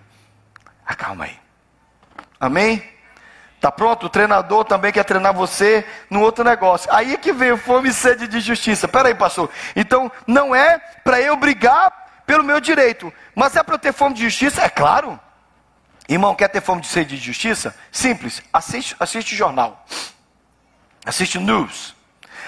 [0.85, 1.39] Acalma aí.
[2.39, 2.83] Amém?
[3.59, 4.07] Tá pronto?
[4.07, 6.91] O treinador também quer treinar você no outro negócio.
[6.91, 8.87] Aí é que vem fome e sede de justiça.
[8.87, 9.51] Peraí, pastor.
[9.75, 14.15] Então, não é para eu brigar pelo meu direito, mas é para eu ter fome
[14.15, 14.63] de justiça?
[14.63, 15.19] É claro.
[16.09, 17.75] Irmão, quer ter fome de sede de justiça?
[17.91, 18.41] Simples.
[18.51, 19.85] Assiste, assiste jornal.
[21.05, 21.95] Assiste news.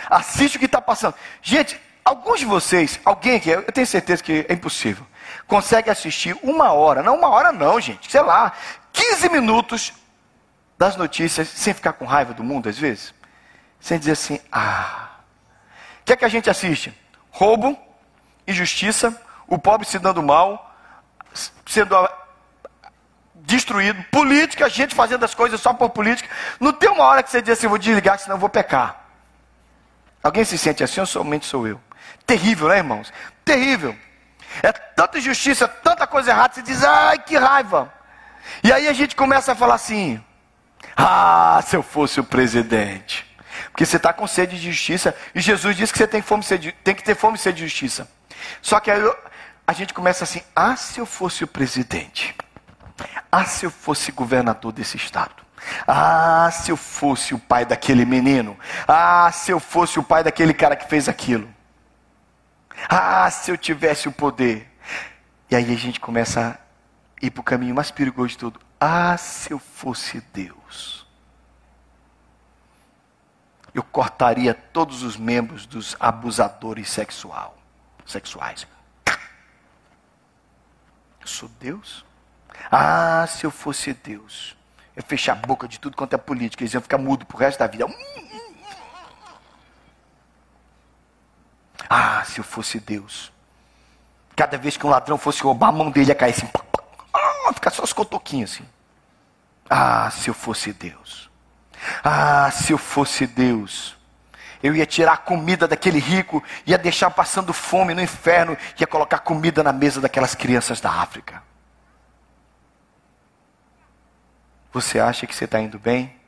[0.09, 1.13] Assiste o que está passando.
[1.43, 5.05] Gente, alguns de vocês, alguém aqui, eu tenho certeza que é impossível
[5.47, 8.53] consegue assistir uma hora, não uma hora não, gente, sei lá,
[8.91, 9.93] 15 minutos
[10.77, 13.13] das notícias sem ficar com raiva do mundo às vezes?
[13.79, 15.09] Sem dizer assim, ah.
[16.01, 16.93] O que é que a gente assiste?
[17.31, 17.77] Roubo,
[18.47, 20.75] injustiça, o pobre se dando mal,
[21.65, 21.95] sendo
[23.35, 26.29] destruído, política, a gente fazendo as coisas só por política.
[26.59, 29.03] Não tem uma hora que você diz assim, vou desligar, senão vou pecar.
[30.23, 31.79] Alguém se sente assim ou somente sou eu?
[32.25, 33.11] Terrível, né, irmãos?
[33.43, 33.95] Terrível.
[34.61, 37.91] É tanta injustiça, tanta coisa errada, você diz, ai que raiva.
[38.63, 40.23] E aí a gente começa a falar assim:
[40.95, 43.25] ah, se eu fosse o presidente.
[43.71, 46.43] Porque você está com sede de justiça, e Jesus disse que você tem, fome,
[46.83, 48.07] tem que ter fome e sede de justiça.
[48.61, 49.01] Só que aí
[49.65, 52.35] a gente começa assim: ah, se eu fosse o presidente.
[53.31, 55.43] Ah, se eu fosse governador desse estado.
[55.87, 58.57] Ah, se eu fosse o pai daquele menino.
[58.87, 61.49] Ah, se eu fosse o pai daquele cara que fez aquilo.
[62.89, 64.69] Ah, se eu tivesse o poder.
[65.49, 66.59] E aí a gente começa
[67.21, 68.59] a ir para o caminho mais perigoso de tudo.
[68.79, 71.07] Ah, se eu fosse Deus.
[73.73, 77.57] Eu cortaria todos os membros dos abusadores sexual,
[78.05, 78.67] sexuais.
[81.19, 82.05] Eu sou Deus?
[82.71, 84.55] Ah, se eu fosse Deus.
[84.95, 86.63] Eu fechar a boca de tudo quanto é política.
[86.63, 87.85] Eles iam ficar mudo pro resto da vida.
[91.95, 93.31] Ah, se eu fosse Deus.
[94.35, 96.49] Cada vez que um ladrão fosse roubar, a mão dele ia cair assim.
[97.13, 98.65] Ah, ficar só os cotoquinhos assim.
[99.69, 101.29] Ah, se eu fosse Deus.
[102.03, 103.95] Ah, se eu fosse Deus.
[104.63, 109.19] Eu ia tirar a comida daquele rico, ia deixar passando fome no inferno, ia colocar
[109.19, 111.43] comida na mesa daquelas crianças da África.
[114.71, 116.19] Você acha que você está indo bem?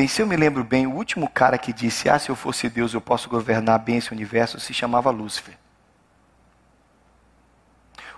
[0.00, 2.70] Bem, se eu me lembro bem, o último cara que disse: Ah, se eu fosse
[2.70, 5.58] Deus, eu posso governar bem esse universo, se chamava Lúcifer.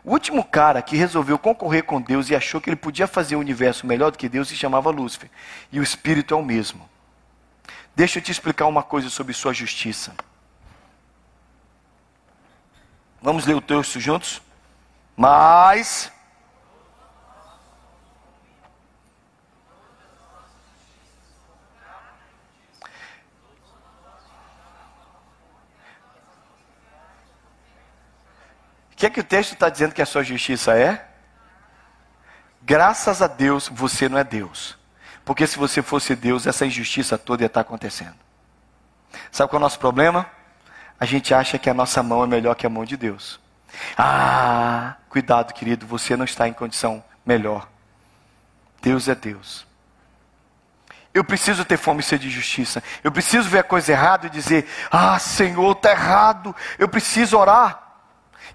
[0.05, 3.41] O último cara que resolveu concorrer com Deus e achou que ele podia fazer o
[3.41, 5.29] universo melhor do que Deus se chamava Lúcifer.
[5.73, 6.89] E o espírito é o mesmo.
[7.97, 10.15] Deixa eu te explicar uma coisa sobre sua justiça.
[13.21, 14.41] Vamos ler o texto juntos?
[15.17, 16.13] Mas
[29.03, 31.05] que é que o texto está dizendo que a sua justiça é?
[32.63, 34.79] Graças a Deus você não é Deus.
[35.25, 38.15] Porque se você fosse Deus, essa injustiça toda ia estar acontecendo.
[39.33, 40.31] Sabe qual é o nosso problema?
[41.01, 43.41] A gente acha que a nossa mão é melhor que a mão de Deus.
[43.99, 47.69] Ah, cuidado, querido, você não está em condição melhor.
[48.81, 49.67] Deus é Deus.
[51.13, 52.81] Eu preciso ter fome e sede de justiça.
[53.03, 56.55] Eu preciso ver a coisa errada e dizer: Ah, Senhor, está errado.
[56.79, 57.83] Eu preciso orar.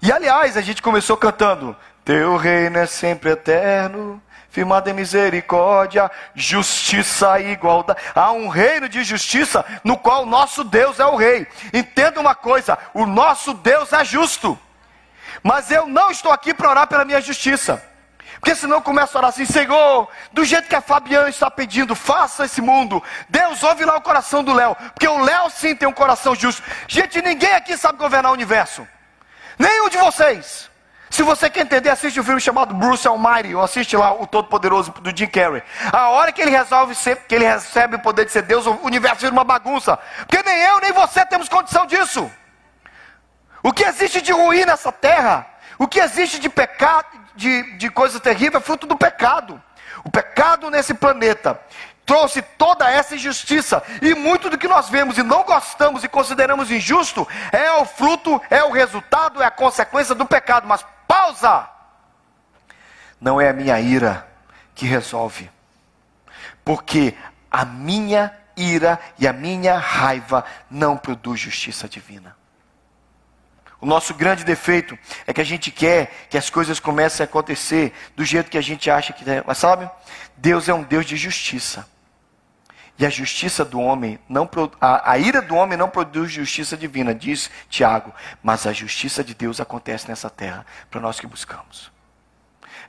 [0.00, 7.38] E aliás, a gente começou cantando: Teu reino é sempre eterno, firmado em misericórdia, justiça
[7.40, 8.00] e igualdade.
[8.14, 11.46] Há um reino de justiça no qual nosso Deus é o rei.
[11.72, 14.58] Entenda uma coisa: o nosso Deus é justo.
[15.42, 17.82] Mas eu não estou aqui para orar pela minha justiça.
[18.40, 21.94] Porque senão eu começo a orar assim, Senhor, do jeito que a Fabiana está pedindo,
[21.96, 23.02] faça esse mundo.
[23.28, 24.76] Deus, ouve lá o coração do Léo.
[24.94, 26.62] Porque o Léo sim tem um coração justo.
[26.86, 28.86] Gente, ninguém aqui sabe governar o universo.
[29.58, 30.68] Nenhum de vocês.
[31.10, 34.92] Se você quer entender, assiste um filme chamado Bruce Almighty, ou assiste lá o Todo-Poderoso
[34.92, 35.62] do Jim Carrey.
[35.90, 38.78] A hora que ele resolve ser, que ele recebe o poder de ser Deus, o
[38.82, 39.98] universo vira uma bagunça.
[40.18, 42.30] Porque nem eu, nem você temos condição disso.
[43.62, 45.46] O que existe de ruim nessa terra,
[45.78, 49.60] o que existe de pecado, de, de coisa terrível, é fruto do pecado.
[50.04, 51.58] O pecado nesse planeta
[52.08, 53.82] trouxe toda essa injustiça.
[54.00, 58.40] E muito do que nós vemos e não gostamos e consideramos injusto é o fruto,
[58.48, 60.66] é o resultado, é a consequência do pecado.
[60.66, 61.68] Mas pausa!
[63.20, 64.26] Não é a minha ira
[64.74, 65.50] que resolve.
[66.64, 67.14] Porque
[67.50, 72.34] a minha ira e a minha raiva não produz justiça divina.
[73.80, 77.92] O nosso grande defeito é que a gente quer que as coisas comecem a acontecer
[78.16, 79.44] do jeito que a gente acha que é.
[79.46, 79.88] Mas sabe?
[80.38, 81.86] Deus é um Deus de justiça.
[82.98, 84.48] E a justiça do homem não
[84.80, 89.34] a, a ira do homem não produz justiça divina, diz Tiago, mas a justiça de
[89.34, 91.92] Deus acontece nessa terra para nós que buscamos.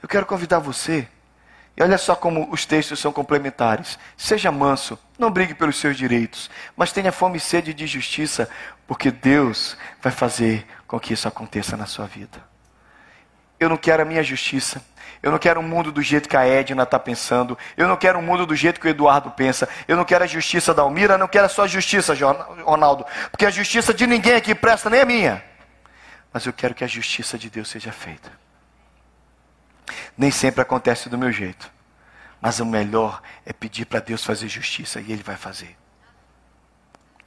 [0.02, 1.08] Eu quero convidar você
[1.78, 4.00] e olha só como os textos são complementares.
[4.18, 8.50] Seja manso, não brigue pelos seus direitos, mas tenha fome e sede de justiça,
[8.88, 12.44] porque Deus vai fazer com que isso aconteça na sua vida.
[13.60, 14.82] Eu não quero a minha justiça.
[15.22, 17.58] Eu não quero um mundo do jeito que a Edna está pensando.
[17.76, 19.68] Eu não quero um mundo do jeito que o Eduardo pensa.
[19.88, 21.18] Eu não quero a justiça da Almira.
[21.18, 22.14] Não quero a sua justiça,
[22.64, 23.06] Ronaldo.
[23.30, 25.44] Porque a justiça de ninguém aqui presta nem a minha.
[26.32, 28.32] Mas eu quero que a justiça de Deus seja feita.
[30.18, 31.70] Nem sempre acontece do meu jeito.
[32.40, 35.76] Mas o melhor é pedir para Deus fazer justiça e Ele vai fazer.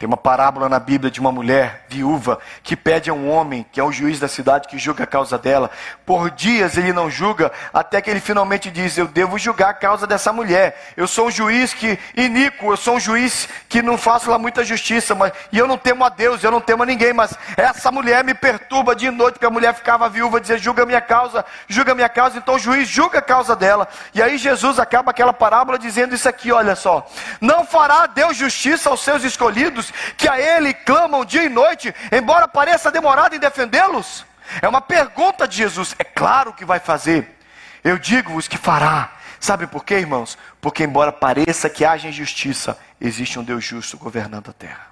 [0.03, 3.79] Tem uma parábola na Bíblia de uma mulher viúva que pede a um homem, que
[3.79, 5.71] é o juiz da cidade, que julga a causa dela.
[6.05, 10.05] Por dias ele não julga, até que ele finalmente diz: Eu devo julgar a causa
[10.05, 10.93] dessa mulher.
[10.97, 14.65] Eu sou um juiz que iníquo, eu sou um juiz que não faço lá muita
[14.65, 17.93] justiça, mas, e eu não temo a Deus, eu não temo a ninguém, mas essa
[17.93, 21.45] mulher me perturba de noite, porque a mulher ficava viúva, dizia: Julga a minha causa,
[21.69, 22.39] julga a minha causa.
[22.39, 23.87] Então o juiz julga a causa dela.
[24.13, 27.09] E aí Jesus acaba aquela parábola dizendo isso aqui: Olha só,
[27.41, 32.47] não fará Deus justiça aos seus escolhidos que a Ele clamam dia e noite, embora
[32.49, 34.25] pareça demorado em defendê-los?
[34.61, 35.95] É uma pergunta de Jesus.
[35.99, 37.39] É claro que vai fazer.
[37.83, 39.13] Eu digo-vos que fará.
[39.41, 40.39] Sabe por quê, irmãos?
[40.61, 44.92] Porque, embora pareça que haja injustiça, existe um Deus justo governando a terra.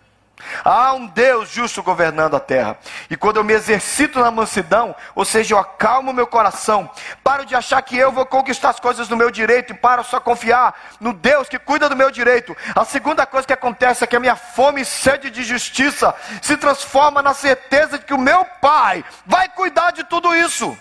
[0.64, 2.79] Há um Deus justo governando a terra.
[3.09, 6.90] E quando eu me exercito na mansidão, ou seja, eu acalmo meu coração,
[7.22, 10.20] paro de achar que eu vou conquistar as coisas do meu direito e paro só
[10.20, 12.57] confiar no Deus que cuida do meu direito.
[12.74, 16.57] A segunda coisa que acontece é que a minha fome e sede de justiça se
[16.57, 20.76] transforma na certeza de que o meu Pai vai cuidar de tudo isso.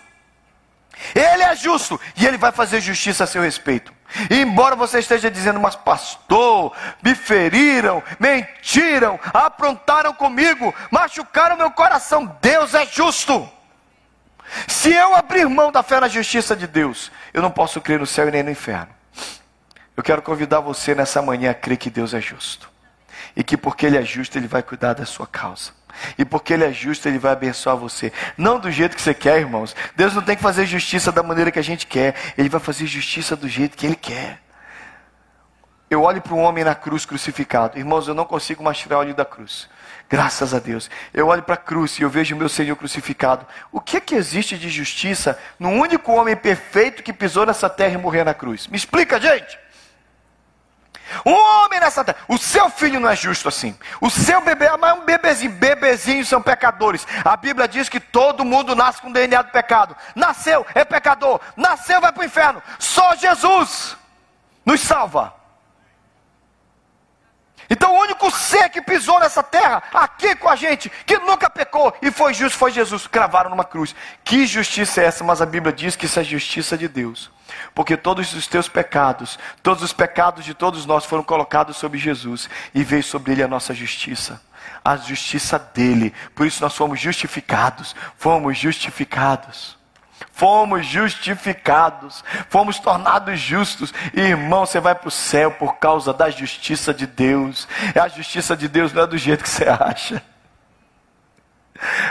[1.15, 3.98] Ele é justo e ele vai fazer justiça a seu respeito.
[4.30, 12.38] E embora você esteja dizendo, mas pastor, me feriram, mentiram, aprontaram comigo, machucaram meu coração,
[12.41, 13.50] Deus é justo.
[14.67, 18.08] Se eu abrir mão da fé na justiça de Deus, eu não posso crer no
[18.08, 18.89] céu e nem no inferno.
[19.95, 22.69] Eu quero convidar você nessa manhã a crer que Deus é justo.
[23.36, 25.72] E que porque Ele é justo, Ele vai cuidar da sua causa.
[26.17, 28.12] E porque Ele é justo, Ele vai abençoar você.
[28.38, 29.75] Não do jeito que você quer, irmãos.
[29.95, 32.15] Deus não tem que fazer justiça da maneira que a gente quer.
[32.38, 34.39] Ele vai fazer justiça do jeito que Ele quer.
[35.89, 37.77] Eu olho para o homem na cruz crucificado.
[37.77, 39.67] Irmãos, eu não consigo mais tirar o olho da cruz.
[40.07, 40.89] Graças a Deus.
[41.13, 43.45] Eu olho para a cruz e eu vejo o meu Senhor crucificado.
[43.71, 47.93] O que é que existe de justiça no único homem perfeito que pisou nessa terra
[47.93, 48.67] e morreu na cruz?
[48.67, 49.57] Me explica, gente.
[51.26, 52.17] Um homem nessa terra.
[52.28, 53.78] O seu filho não é justo assim.
[54.00, 55.52] O seu bebê, mas um bebezinho.
[55.52, 57.06] Bebezinhos são pecadores.
[57.24, 59.95] A Bíblia diz que todo mundo nasce com DNA do pecado.
[60.15, 61.39] Nasceu, é pecador.
[61.56, 62.62] Nasceu, vai para o inferno.
[62.78, 63.98] Só Jesus
[64.65, 65.39] nos salva.
[67.69, 71.95] Então o único ser que pisou nessa terra, aqui com a gente, que nunca pecou
[72.02, 73.06] e foi justo, foi Jesus.
[73.06, 73.95] Cravaram numa cruz.
[74.24, 75.24] Que justiça é essa?
[75.24, 77.32] Mas a Bíblia diz que isso é justiça de Deus.
[77.74, 82.50] Porque todos os teus pecados, todos os pecados de todos nós foram colocados sobre Jesus
[82.73, 84.42] e veio sobre ele a nossa justiça.
[84.83, 86.13] A justiça dele.
[86.36, 87.96] Por isso nós fomos justificados.
[88.17, 89.77] Fomos justificados.
[90.31, 93.94] Fomos justificados, fomos tornados justos.
[94.13, 97.67] E, irmão, você vai para o céu por causa da justiça de Deus.
[97.94, 100.21] É a justiça de Deus, não é do jeito que você acha.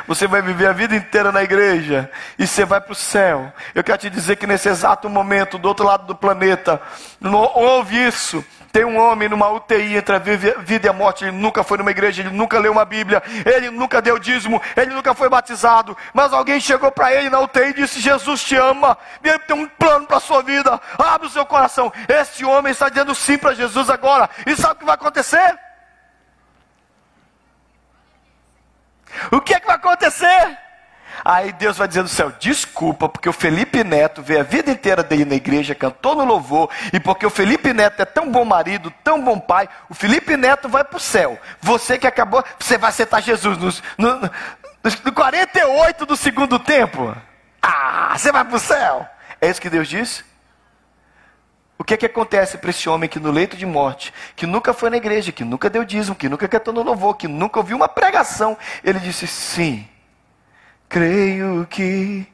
[0.06, 3.52] Você vai viver a vida inteira na igreja e você vai para o céu.
[3.74, 6.80] Eu quero te dizer que nesse exato momento, do outro lado do planeta,
[7.20, 8.44] não ouve isso.
[8.72, 11.24] Tem um homem numa UTI entre a vida e a morte.
[11.24, 14.94] Ele nunca foi numa igreja, ele nunca leu uma Bíblia, ele nunca deu dízimo, ele
[14.94, 15.96] nunca foi batizado.
[16.12, 19.66] Mas alguém chegou para ele na UTI e disse: Jesus te ama, ele tem um
[19.66, 20.80] plano para a sua vida.
[20.98, 21.92] Abre o seu coração.
[22.08, 24.28] Esse homem está dizendo sim para Jesus agora.
[24.46, 25.58] E sabe o que vai acontecer?
[29.30, 30.58] O que é que vai acontecer?
[31.24, 35.02] Aí Deus vai dizer do céu: desculpa, porque o Felipe Neto veio a vida inteira
[35.02, 38.92] dele na igreja, cantou no louvor, e porque o Felipe Neto é tão bom marido,
[39.02, 41.38] tão bom pai, o Felipe Neto vai para o céu.
[41.60, 44.30] Você que acabou, você vai aceitar Jesus nos, no, no,
[45.04, 47.14] no 48 do segundo tempo.
[47.60, 49.06] Ah, você vai para o céu.
[49.40, 50.24] É isso que Deus disse?
[51.78, 54.74] O que é que acontece para esse homem que no leito de morte, que nunca
[54.74, 57.76] foi na igreja, que nunca deu dízimo, que nunca cantou no louvor, que nunca ouviu
[57.76, 58.58] uma pregação?
[58.82, 59.88] Ele disse: Sim,
[60.88, 62.26] creio que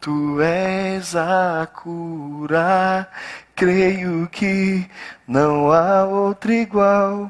[0.00, 3.08] tu és a cura,
[3.56, 4.88] creio que
[5.26, 7.28] não há outro igual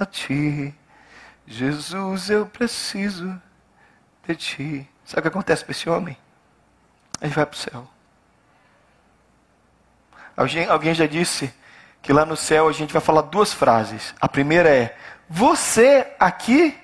[0.00, 0.74] a ti.
[1.46, 3.38] Jesus, eu preciso
[4.26, 4.88] de ti.
[5.04, 6.16] Sabe o que acontece para esse homem?
[7.20, 7.91] Ele vai para o céu.
[10.36, 11.52] Alguém, alguém já disse
[12.00, 14.14] que lá no céu a gente vai falar duas frases.
[14.20, 14.96] A primeira é:
[15.28, 16.78] Você aqui?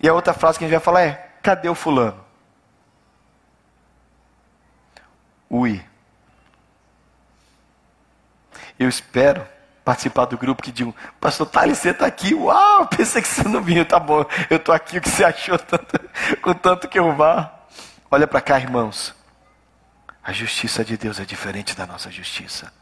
[0.00, 2.24] E a outra frase que a gente vai falar é: Cadê o fulano?
[5.48, 5.84] Ui.
[8.78, 9.46] Eu espero
[9.84, 12.34] participar do grupo que diz: Pastor Thales, você está aqui?
[12.34, 13.84] Uau, pensei que você não vinha.
[13.84, 14.98] Tá bom, eu estou aqui.
[14.98, 15.98] O que você achou tanto,
[16.60, 17.52] tanto que eu vá?
[18.10, 19.14] Olha para cá, irmãos.
[20.24, 22.72] A justiça de Deus é diferente da nossa justiça.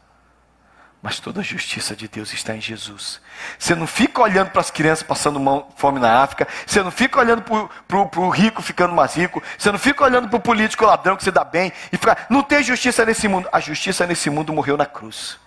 [1.01, 3.19] Mas toda a justiça de Deus está em Jesus.
[3.59, 6.47] Você não fica olhando para as crianças passando fome na África.
[6.65, 9.43] Você não fica olhando para o rico ficando mais rico.
[9.57, 11.73] Você não fica olhando para o político ladrão que se dá bem.
[11.91, 13.49] E fica, não tem justiça nesse mundo.
[13.51, 15.37] A justiça nesse mundo morreu na cruz.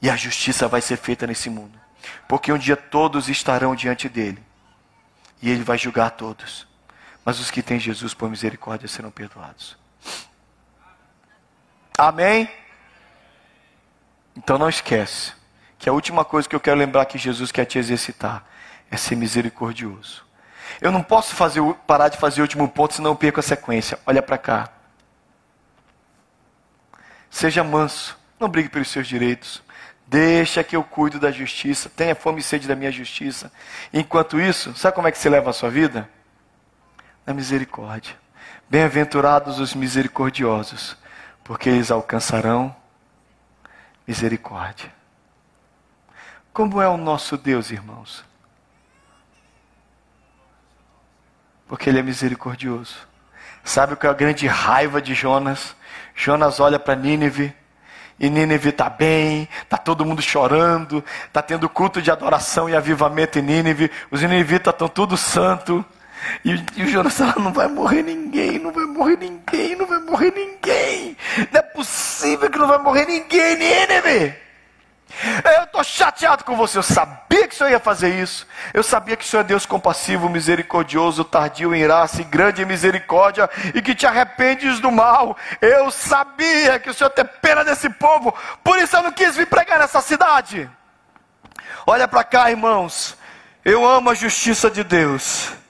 [0.00, 1.76] E a justiça vai ser feita nesse mundo.
[2.28, 4.40] Porque um dia todos estarão diante dele.
[5.42, 6.71] E ele vai julgar todos.
[7.24, 9.76] Mas os que têm Jesus por misericórdia serão perdoados.
[11.96, 12.50] Amém?
[14.36, 15.32] Então não esquece
[15.78, 18.44] que a última coisa que eu quero lembrar que Jesus quer te exercitar
[18.90, 20.24] é ser misericordioso.
[20.80, 23.98] Eu não posso fazer, parar de fazer o último ponto, senão eu perco a sequência.
[24.06, 24.70] Olha para cá.
[27.30, 29.62] Seja manso, não brigue pelos seus direitos.
[30.06, 31.88] Deixa que eu cuido da justiça.
[31.88, 33.52] Tenha fome e sede da minha justiça.
[33.92, 36.08] Enquanto isso, sabe como é que você leva a sua vida?
[37.26, 38.16] Na misericórdia.
[38.68, 40.96] Bem-aventurados os misericordiosos,
[41.44, 42.74] porque eles alcançarão
[44.06, 44.92] misericórdia.
[46.52, 48.24] Como é o nosso Deus, irmãos?
[51.66, 52.96] Porque Ele é misericordioso.
[53.64, 55.74] Sabe o que é a grande raiva de Jonas?
[56.14, 57.54] Jonas olha para Nínive
[58.20, 63.38] e Nínive está bem, está todo mundo chorando, está tendo culto de adoração e avivamento
[63.38, 65.84] em Nínive, os ninivitas estão tudo santo.
[66.44, 70.32] E, e o Jonas não vai morrer ninguém, não vai morrer ninguém, não vai morrer
[70.32, 71.16] ninguém.
[71.50, 74.42] Não é possível que não vai morrer ninguém, Nínive.
[75.44, 76.78] Eu estou chateado com você.
[76.78, 78.46] Eu sabia que o Senhor ia fazer isso.
[78.72, 82.66] Eu sabia que o Senhor é Deus compassivo, misericordioso, tardio em iraça e grande em
[82.66, 85.36] misericórdia e que te arrependes do mal.
[85.60, 88.34] Eu sabia que o Senhor tem pena desse povo.
[88.64, 90.68] Por isso eu não quis vir pregar nessa cidade.
[91.86, 93.16] Olha para cá, irmãos.
[93.64, 95.61] Eu amo a justiça de Deus.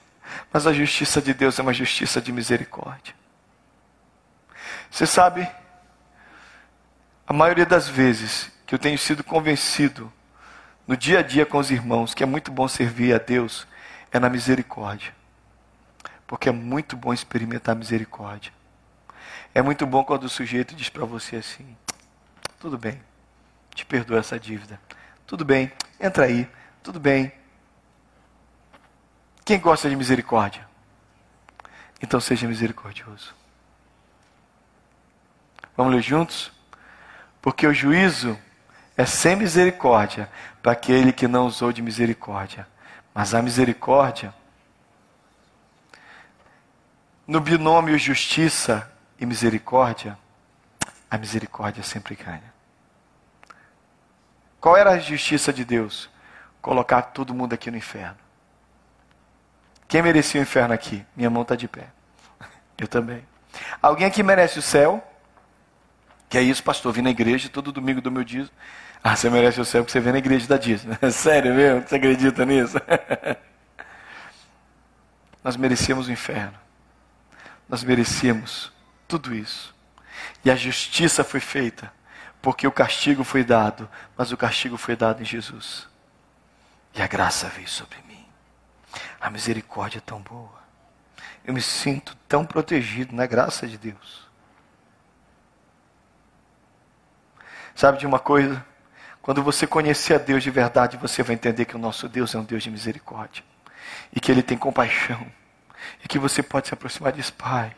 [0.53, 3.15] Mas a justiça de Deus é uma justiça de misericórdia.
[4.91, 5.49] Você sabe,
[7.25, 10.13] a maioria das vezes que eu tenho sido convencido
[10.87, 13.67] no dia a dia com os irmãos que é muito bom servir a Deus
[14.11, 15.15] é na misericórdia.
[16.27, 18.53] Porque é muito bom experimentar misericórdia.
[19.55, 21.75] É muito bom quando o sujeito diz para você assim:
[22.59, 23.01] tudo bem,
[23.73, 24.79] te perdoo essa dívida.
[25.25, 26.47] Tudo bem, entra aí.
[26.83, 27.31] Tudo bem,
[29.45, 30.67] quem gosta de misericórdia?
[32.01, 33.33] Então seja misericordioso.
[35.75, 36.51] Vamos ler juntos?
[37.41, 38.37] Porque o juízo
[38.95, 40.29] é sem misericórdia
[40.61, 42.67] para aquele que não usou de misericórdia.
[43.13, 44.33] Mas a misericórdia,
[47.27, 50.17] no binômio justiça e misericórdia,
[51.09, 52.53] a misericórdia sempre ganha.
[54.59, 56.09] Qual era a justiça de Deus?
[56.61, 58.22] Colocar todo mundo aqui no inferno.
[59.93, 61.05] Quem merecia o inferno aqui?
[61.15, 61.85] Minha mão está de pé.
[62.79, 63.23] Eu também.
[63.79, 65.07] Alguém aqui merece o céu?
[66.27, 66.91] Que é isso, pastor?
[66.91, 68.49] Vim na igreja todo domingo do meu dia.
[69.03, 70.97] Ah, você merece o céu porque você vem na igreja da Disney.
[71.13, 71.87] Sério mesmo?
[71.87, 72.75] Você acredita nisso?
[75.43, 76.57] Nós merecíamos o inferno.
[77.69, 78.73] Nós merecíamos
[79.07, 79.75] tudo isso.
[80.43, 81.93] E a justiça foi feita,
[82.41, 83.87] porque o castigo foi dado,
[84.17, 85.87] mas o castigo foi dado em Jesus.
[86.95, 88.12] E a graça veio sobre mim.
[89.19, 90.61] A misericórdia é tão boa.
[91.45, 94.27] Eu me sinto tão protegido na graça de Deus.
[97.75, 98.63] Sabe de uma coisa?
[99.21, 102.37] Quando você conhecer a Deus de verdade, você vai entender que o nosso Deus é
[102.37, 103.43] um Deus de misericórdia.
[104.13, 105.25] E que Ele tem compaixão.
[106.03, 107.75] E que você pode se aproximar disso, Pai.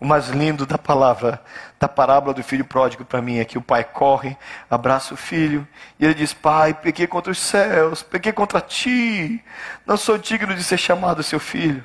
[0.00, 1.42] O mais lindo da palavra,
[1.78, 4.36] da parábola do filho pródigo para mim é que o pai corre,
[4.70, 5.66] abraça o filho
[5.98, 9.42] e ele diz: Pai, pequei contra os céus, pequei contra ti,
[9.84, 11.84] não sou digno de ser chamado seu filho.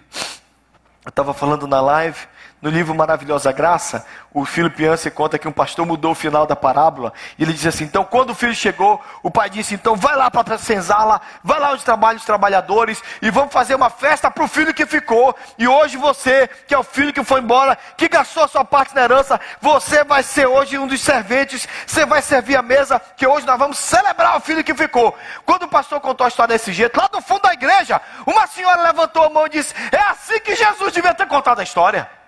[1.04, 2.28] Eu estava falando na live
[2.64, 6.56] no livro Maravilhosa Graça, o Philip Yancey conta que um pastor mudou o final da
[6.56, 7.12] parábola.
[7.38, 10.32] E ele diz assim: então, quando o filho chegou, o pai disse: então, vai lá
[10.32, 14.46] para a senzala, vai lá onde trabalham os trabalhadores e vamos fazer uma festa para
[14.46, 15.36] o filho que ficou.
[15.60, 18.96] E hoje você, que é o filho que foi embora, que gastou a sua parte
[18.96, 23.28] na herança, você vai ser hoje um dos serventes, você vai servir a mesa, que
[23.28, 25.14] hoje nós vamos celebrar o filho que ficou.
[25.46, 28.84] Quando o pastor contou a história desse jeito, lá no fundo da igreja, uma senhora
[28.84, 32.23] levantou a mão e disse: é assim que Jesus devia ter contado a história.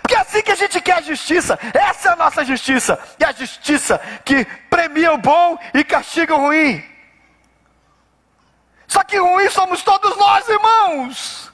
[0.00, 1.58] Porque é assim que a gente quer a justiça.
[1.74, 2.98] Essa é a nossa justiça.
[3.18, 6.84] E a justiça que premia o bom e castiga o ruim.
[8.86, 11.52] Só que ruim somos todos nós, irmãos.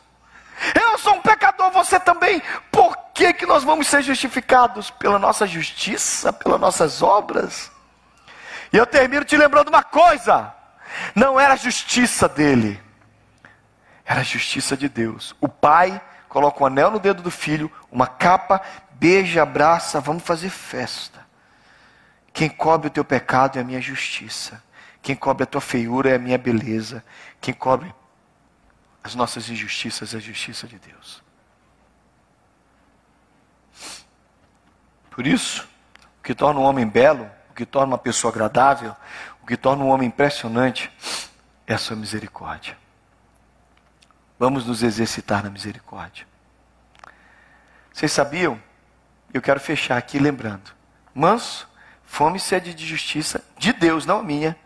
[0.75, 2.41] Eu sou um pecador, você também.
[2.70, 4.91] Por que, que nós vamos ser justificados?
[4.91, 7.70] Pela nossa justiça, pelas nossas obras?
[8.73, 10.55] E eu termino te lembrando uma coisa:
[11.14, 12.81] não era a justiça dele,
[14.05, 15.35] era a justiça de Deus.
[15.41, 16.01] O Pai
[16.33, 18.62] coloca um anel no dedo do filho, uma capa,
[18.93, 21.26] beija, abraça, vamos fazer festa.
[22.33, 24.62] Quem cobre o teu pecado é a minha justiça.
[25.03, 27.05] Quem cobre a tua feiura é a minha beleza.
[27.39, 27.95] Quem cobre
[29.05, 31.22] as nossas injustiças é a justiça de Deus.
[35.11, 35.68] Por isso,
[36.18, 38.97] o que torna um homem belo, o que torna uma pessoa agradável,
[39.43, 40.91] o que torna um homem impressionante
[41.66, 42.82] é a sua misericórdia.
[44.43, 46.26] Vamos nos exercitar na misericórdia.
[47.93, 48.61] Vocês sabiam?
[49.32, 50.72] Eu quero fechar aqui lembrando.
[51.14, 51.68] Manso,
[52.03, 54.57] fome e sede de justiça de Deus, não minha,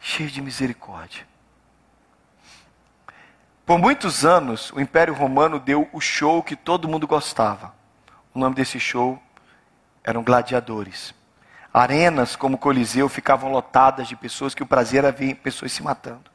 [0.00, 1.24] cheio de misericórdia.
[3.64, 7.72] Por muitos anos, o Império Romano deu o show que todo mundo gostava.
[8.34, 9.22] O nome desse show
[10.02, 11.14] eram gladiadores.
[11.72, 16.28] Arenas como Coliseu ficavam lotadas de pessoas que o prazer era ver pessoas se matando.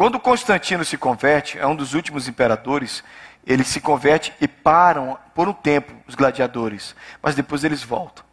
[0.00, 3.04] Quando Constantino se converte, é um dos últimos imperadores,
[3.46, 8.24] ele se converte e param por um tempo os gladiadores, mas depois eles voltam.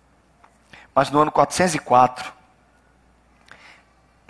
[0.95, 2.31] Mas no ano 404,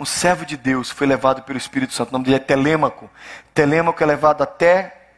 [0.00, 3.08] um servo de Deus foi levado pelo Espírito Santo, o nome dele é Telêmaco.
[3.54, 5.10] Telêmaco é levado até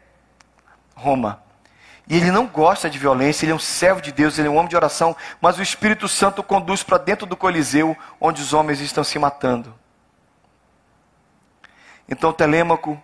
[0.94, 1.42] Roma.
[2.06, 4.56] E ele não gosta de violência, ele é um servo de Deus, ele é um
[4.56, 8.78] homem de oração, mas o Espírito Santo conduz para dentro do Coliseu, onde os homens
[8.82, 9.79] estão se matando.
[12.10, 13.00] Então Telêmaco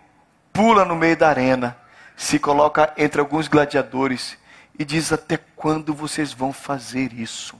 [0.51, 1.77] pula no meio da arena,
[2.17, 4.37] se coloca entre alguns gladiadores
[4.77, 7.55] e diz: Até quando vocês vão fazer isso?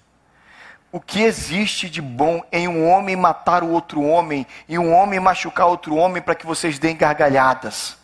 [0.91, 5.20] O que existe de bom em um homem matar o outro homem e um homem
[5.20, 7.98] machucar outro homem para que vocês deem gargalhadas?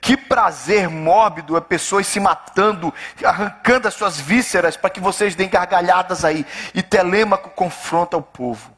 [0.00, 2.92] Que prazer mórbido é pessoas se matando,
[3.24, 6.44] arrancando as suas vísceras para que vocês deem gargalhadas aí.
[6.74, 8.75] E Telêmaco confronta o povo.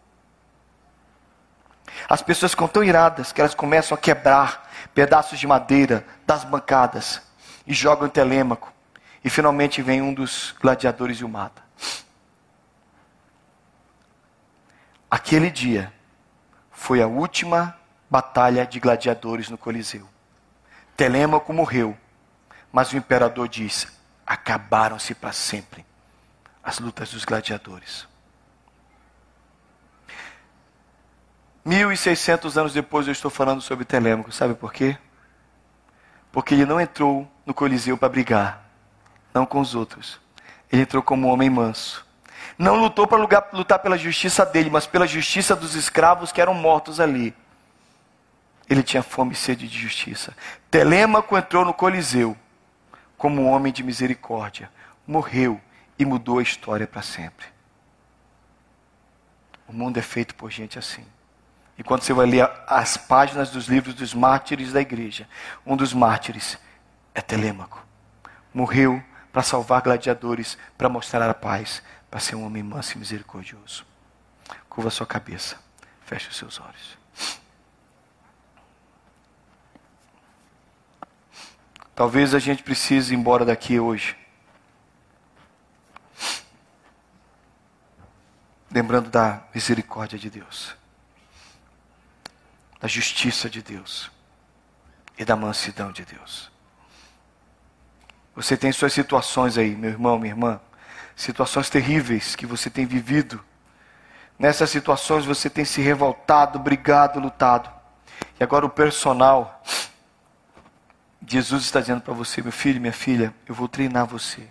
[2.08, 7.22] As pessoas ficam tão iradas que elas começam a quebrar pedaços de madeira das bancadas
[7.66, 8.72] e jogam Telêmaco.
[9.24, 11.62] E finalmente vem um dos gladiadores e o mata.
[15.10, 15.92] Aquele dia
[16.70, 17.76] foi a última
[18.08, 20.08] batalha de gladiadores no Coliseu.
[20.96, 21.96] Telêmaco morreu,
[22.72, 23.86] mas o imperador diz:
[24.26, 25.84] acabaram-se para sempre
[26.62, 28.07] as lutas dos gladiadores.
[31.68, 34.32] 1600 anos depois eu estou falando sobre Telêmaco.
[34.32, 34.96] Sabe por quê?
[36.32, 38.64] Porque ele não entrou no Coliseu para brigar,
[39.34, 40.18] não com os outros.
[40.72, 42.06] Ele entrou como um homem manso.
[42.56, 43.18] Não lutou para
[43.52, 47.34] lutar pela justiça dele, mas pela justiça dos escravos que eram mortos ali.
[48.68, 50.34] Ele tinha fome e sede de justiça.
[50.70, 52.34] Telêmaco entrou no Coliseu
[53.18, 54.70] como um homem de misericórdia.
[55.06, 55.60] Morreu
[55.98, 57.46] e mudou a história para sempre.
[59.66, 61.04] O mundo é feito por gente assim.
[61.78, 65.28] E quando você vai ler as páginas dos livros dos mártires da igreja,
[65.64, 66.58] um dos mártires
[67.14, 67.86] é Telêmaco.
[68.52, 69.00] Morreu
[69.32, 73.86] para salvar gladiadores, para mostrar a paz, para ser um homem manso e misericordioso.
[74.68, 75.56] Curva sua cabeça,
[76.04, 76.98] feche os seus olhos.
[81.94, 84.16] Talvez a gente precise ir embora daqui hoje.
[88.70, 90.76] Lembrando da misericórdia de Deus,
[92.80, 94.10] da justiça de Deus
[95.18, 96.50] e da mansidão de Deus.
[98.34, 100.60] Você tem suas situações aí, meu irmão, minha irmã,
[101.16, 103.44] situações terríveis que você tem vivido.
[104.38, 107.68] Nessas situações você tem se revoltado, brigado, lutado.
[108.38, 109.62] E agora o personal
[111.26, 114.48] Jesus está dizendo para você, meu filho, minha filha, eu vou treinar você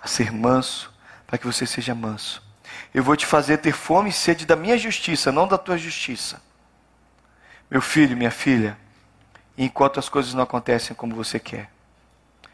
[0.00, 0.92] a ser manso,
[1.26, 2.42] para que você seja manso.
[2.92, 6.40] Eu vou te fazer ter fome e sede da minha justiça, não da tua justiça.
[7.74, 8.78] Meu filho, minha filha,
[9.58, 11.68] enquanto as coisas não acontecem como você quer,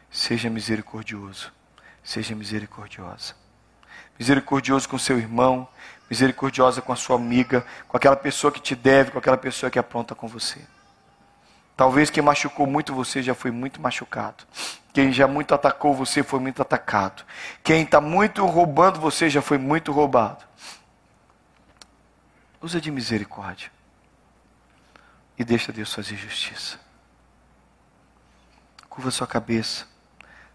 [0.09, 1.53] seja misericordioso,
[2.03, 3.35] seja misericordiosa.
[4.17, 5.67] Misericordioso com seu irmão,
[6.09, 9.77] misericordiosa com a sua amiga, com aquela pessoa que te deve, com aquela pessoa que
[9.77, 10.59] apronta com você.
[11.77, 14.43] Talvez quem machucou muito você já foi muito machucado.
[14.91, 17.23] Quem já muito atacou você foi muito atacado.
[17.63, 20.43] Quem está muito roubando você já foi muito roubado.
[22.59, 23.69] Usa de misericórdia.
[25.41, 26.77] E deixa Deus fazer justiça.
[28.87, 29.87] Curva sua cabeça.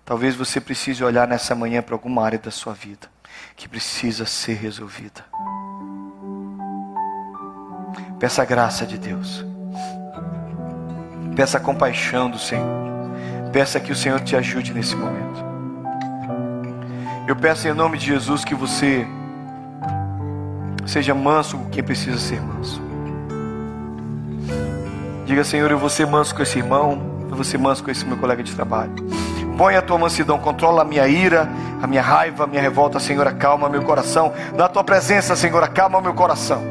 [0.04, 3.08] Talvez você precise olhar nessa manhã para alguma área da sua vida
[3.56, 5.24] que precisa ser resolvida.
[8.20, 9.44] Peça a graça de Deus.
[11.34, 13.10] Peça a compaixão do Senhor.
[13.52, 15.44] Peça que o Senhor te ajude nesse momento.
[17.26, 19.04] Eu peço em nome de Jesus que você
[20.86, 22.85] seja manso com quem precisa ser manso.
[25.26, 28.06] Diga, Senhor, eu vou ser manso com esse irmão, eu vou ser manso com esse
[28.06, 28.92] meu colega de trabalho.
[29.58, 31.48] Põe a tua mansidão, controla a minha ira,
[31.82, 34.32] a minha raiva, a minha revolta, Senhor, acalma meu coração.
[34.56, 36.62] Na tua presença, Senhor, acalma meu coração.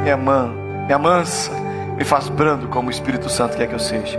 [0.00, 0.48] Minha mãe,
[0.86, 1.50] minha mansa,
[1.98, 4.18] me faz brando como o Espírito Santo quer que eu seja.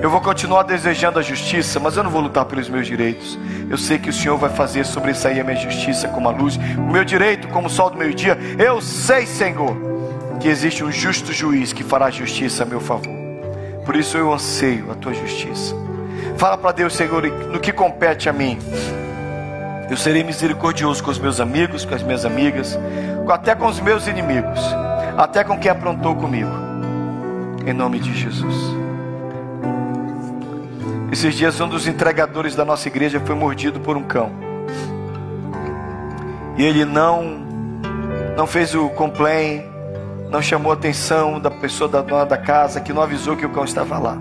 [0.00, 3.36] Eu vou continuar desejando a justiça, mas eu não vou lutar pelos meus direitos.
[3.68, 6.92] Eu sei que o Senhor vai fazer sobressair a minha justiça como a luz, o
[6.92, 8.38] meu direito como o sol do meio-dia.
[8.58, 9.95] Eu sei, Senhor,
[10.38, 13.14] que existe um justo juiz que fará justiça a meu favor.
[13.84, 15.74] Por isso eu anseio a tua justiça.
[16.36, 18.58] Fala para Deus, Senhor, no que compete a mim.
[19.88, 22.78] Eu serei misericordioso com os meus amigos, com as minhas amigas,
[23.28, 24.60] até com os meus inimigos,
[25.16, 26.66] até com quem aprontou comigo
[27.66, 28.54] em nome de Jesus.
[31.10, 34.30] Esses dias, um dos entregadores da nossa igreja foi mordido por um cão.
[36.56, 37.24] E ele não,
[38.36, 39.64] não fez o complaint,
[40.30, 43.50] não chamou a atenção da pessoa da dona da casa, que não avisou que o
[43.50, 44.18] cão estava lá.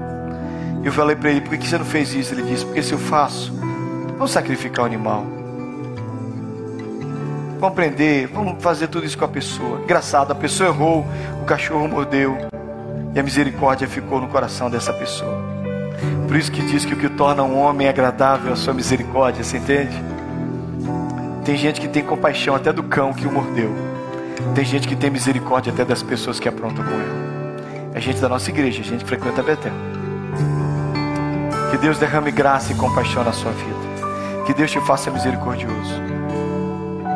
[0.83, 2.33] Eu falei para ele: por que você não fez isso?
[2.33, 3.51] Ele disse: porque se eu faço,
[4.13, 5.25] vamos sacrificar o animal.
[7.59, 9.79] Vamos prender, vamos fazer tudo isso com a pessoa.
[9.81, 11.05] Engraçado, a pessoa errou,
[11.41, 12.37] o cachorro mordeu.
[13.15, 15.41] E a misericórdia ficou no coração dessa pessoa.
[16.27, 19.43] Por isso que diz que o que torna um homem agradável é a sua misericórdia,
[19.43, 19.95] você entende?
[21.45, 23.84] Tem gente que tem compaixão até do cão que o mordeu.
[24.53, 27.93] Tem gente que tem misericórdia até das pessoas que aprontam com ele.
[27.93, 29.71] É gente da nossa igreja, gente que frequenta Betel.
[31.71, 34.45] Que Deus derrame graça e compaixão na sua vida.
[34.45, 35.93] Que Deus te faça misericordioso.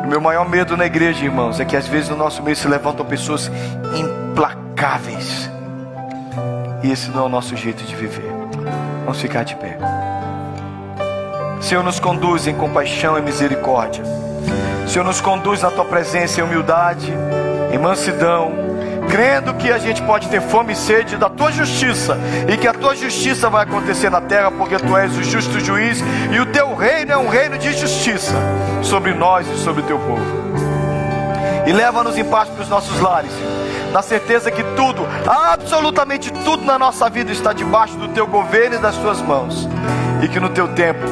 [0.04, 2.66] O meu maior medo na igreja, irmãos, é que às vezes no nosso meio se
[2.66, 3.50] levantam pessoas
[3.94, 5.50] implacáveis
[6.82, 8.32] e esse não é o nosso jeito de viver.
[9.04, 9.78] Vamos ficar de pé.
[11.60, 14.02] Senhor, nos conduz em compaixão e misericórdia.
[14.90, 17.14] Senhor, nos conduz na tua presença em humildade,
[17.72, 18.52] em mansidão,
[19.08, 22.18] crendo que a gente pode ter fome e sede da tua justiça
[22.52, 26.02] e que a tua justiça vai acontecer na terra, porque tu és o justo juiz
[26.32, 28.34] e o teu reino é um reino de justiça
[28.82, 30.26] sobre nós e sobre o teu povo.
[31.68, 33.30] E leva-nos em paz para os nossos lares
[33.92, 38.78] na certeza que tudo, absolutamente tudo na nossa vida está debaixo do teu governo e
[38.78, 39.68] das tuas mãos,
[40.20, 41.06] e que no teu tempo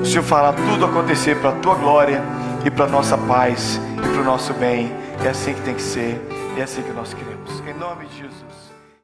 [0.00, 2.22] o Senhor fará tudo acontecer para a tua glória
[2.64, 4.92] e para nossa paz e para o nosso bem.
[5.24, 6.20] É assim que tem que ser,
[6.56, 7.60] é assim que nós queremos.
[7.66, 8.67] Em nome de Jesus.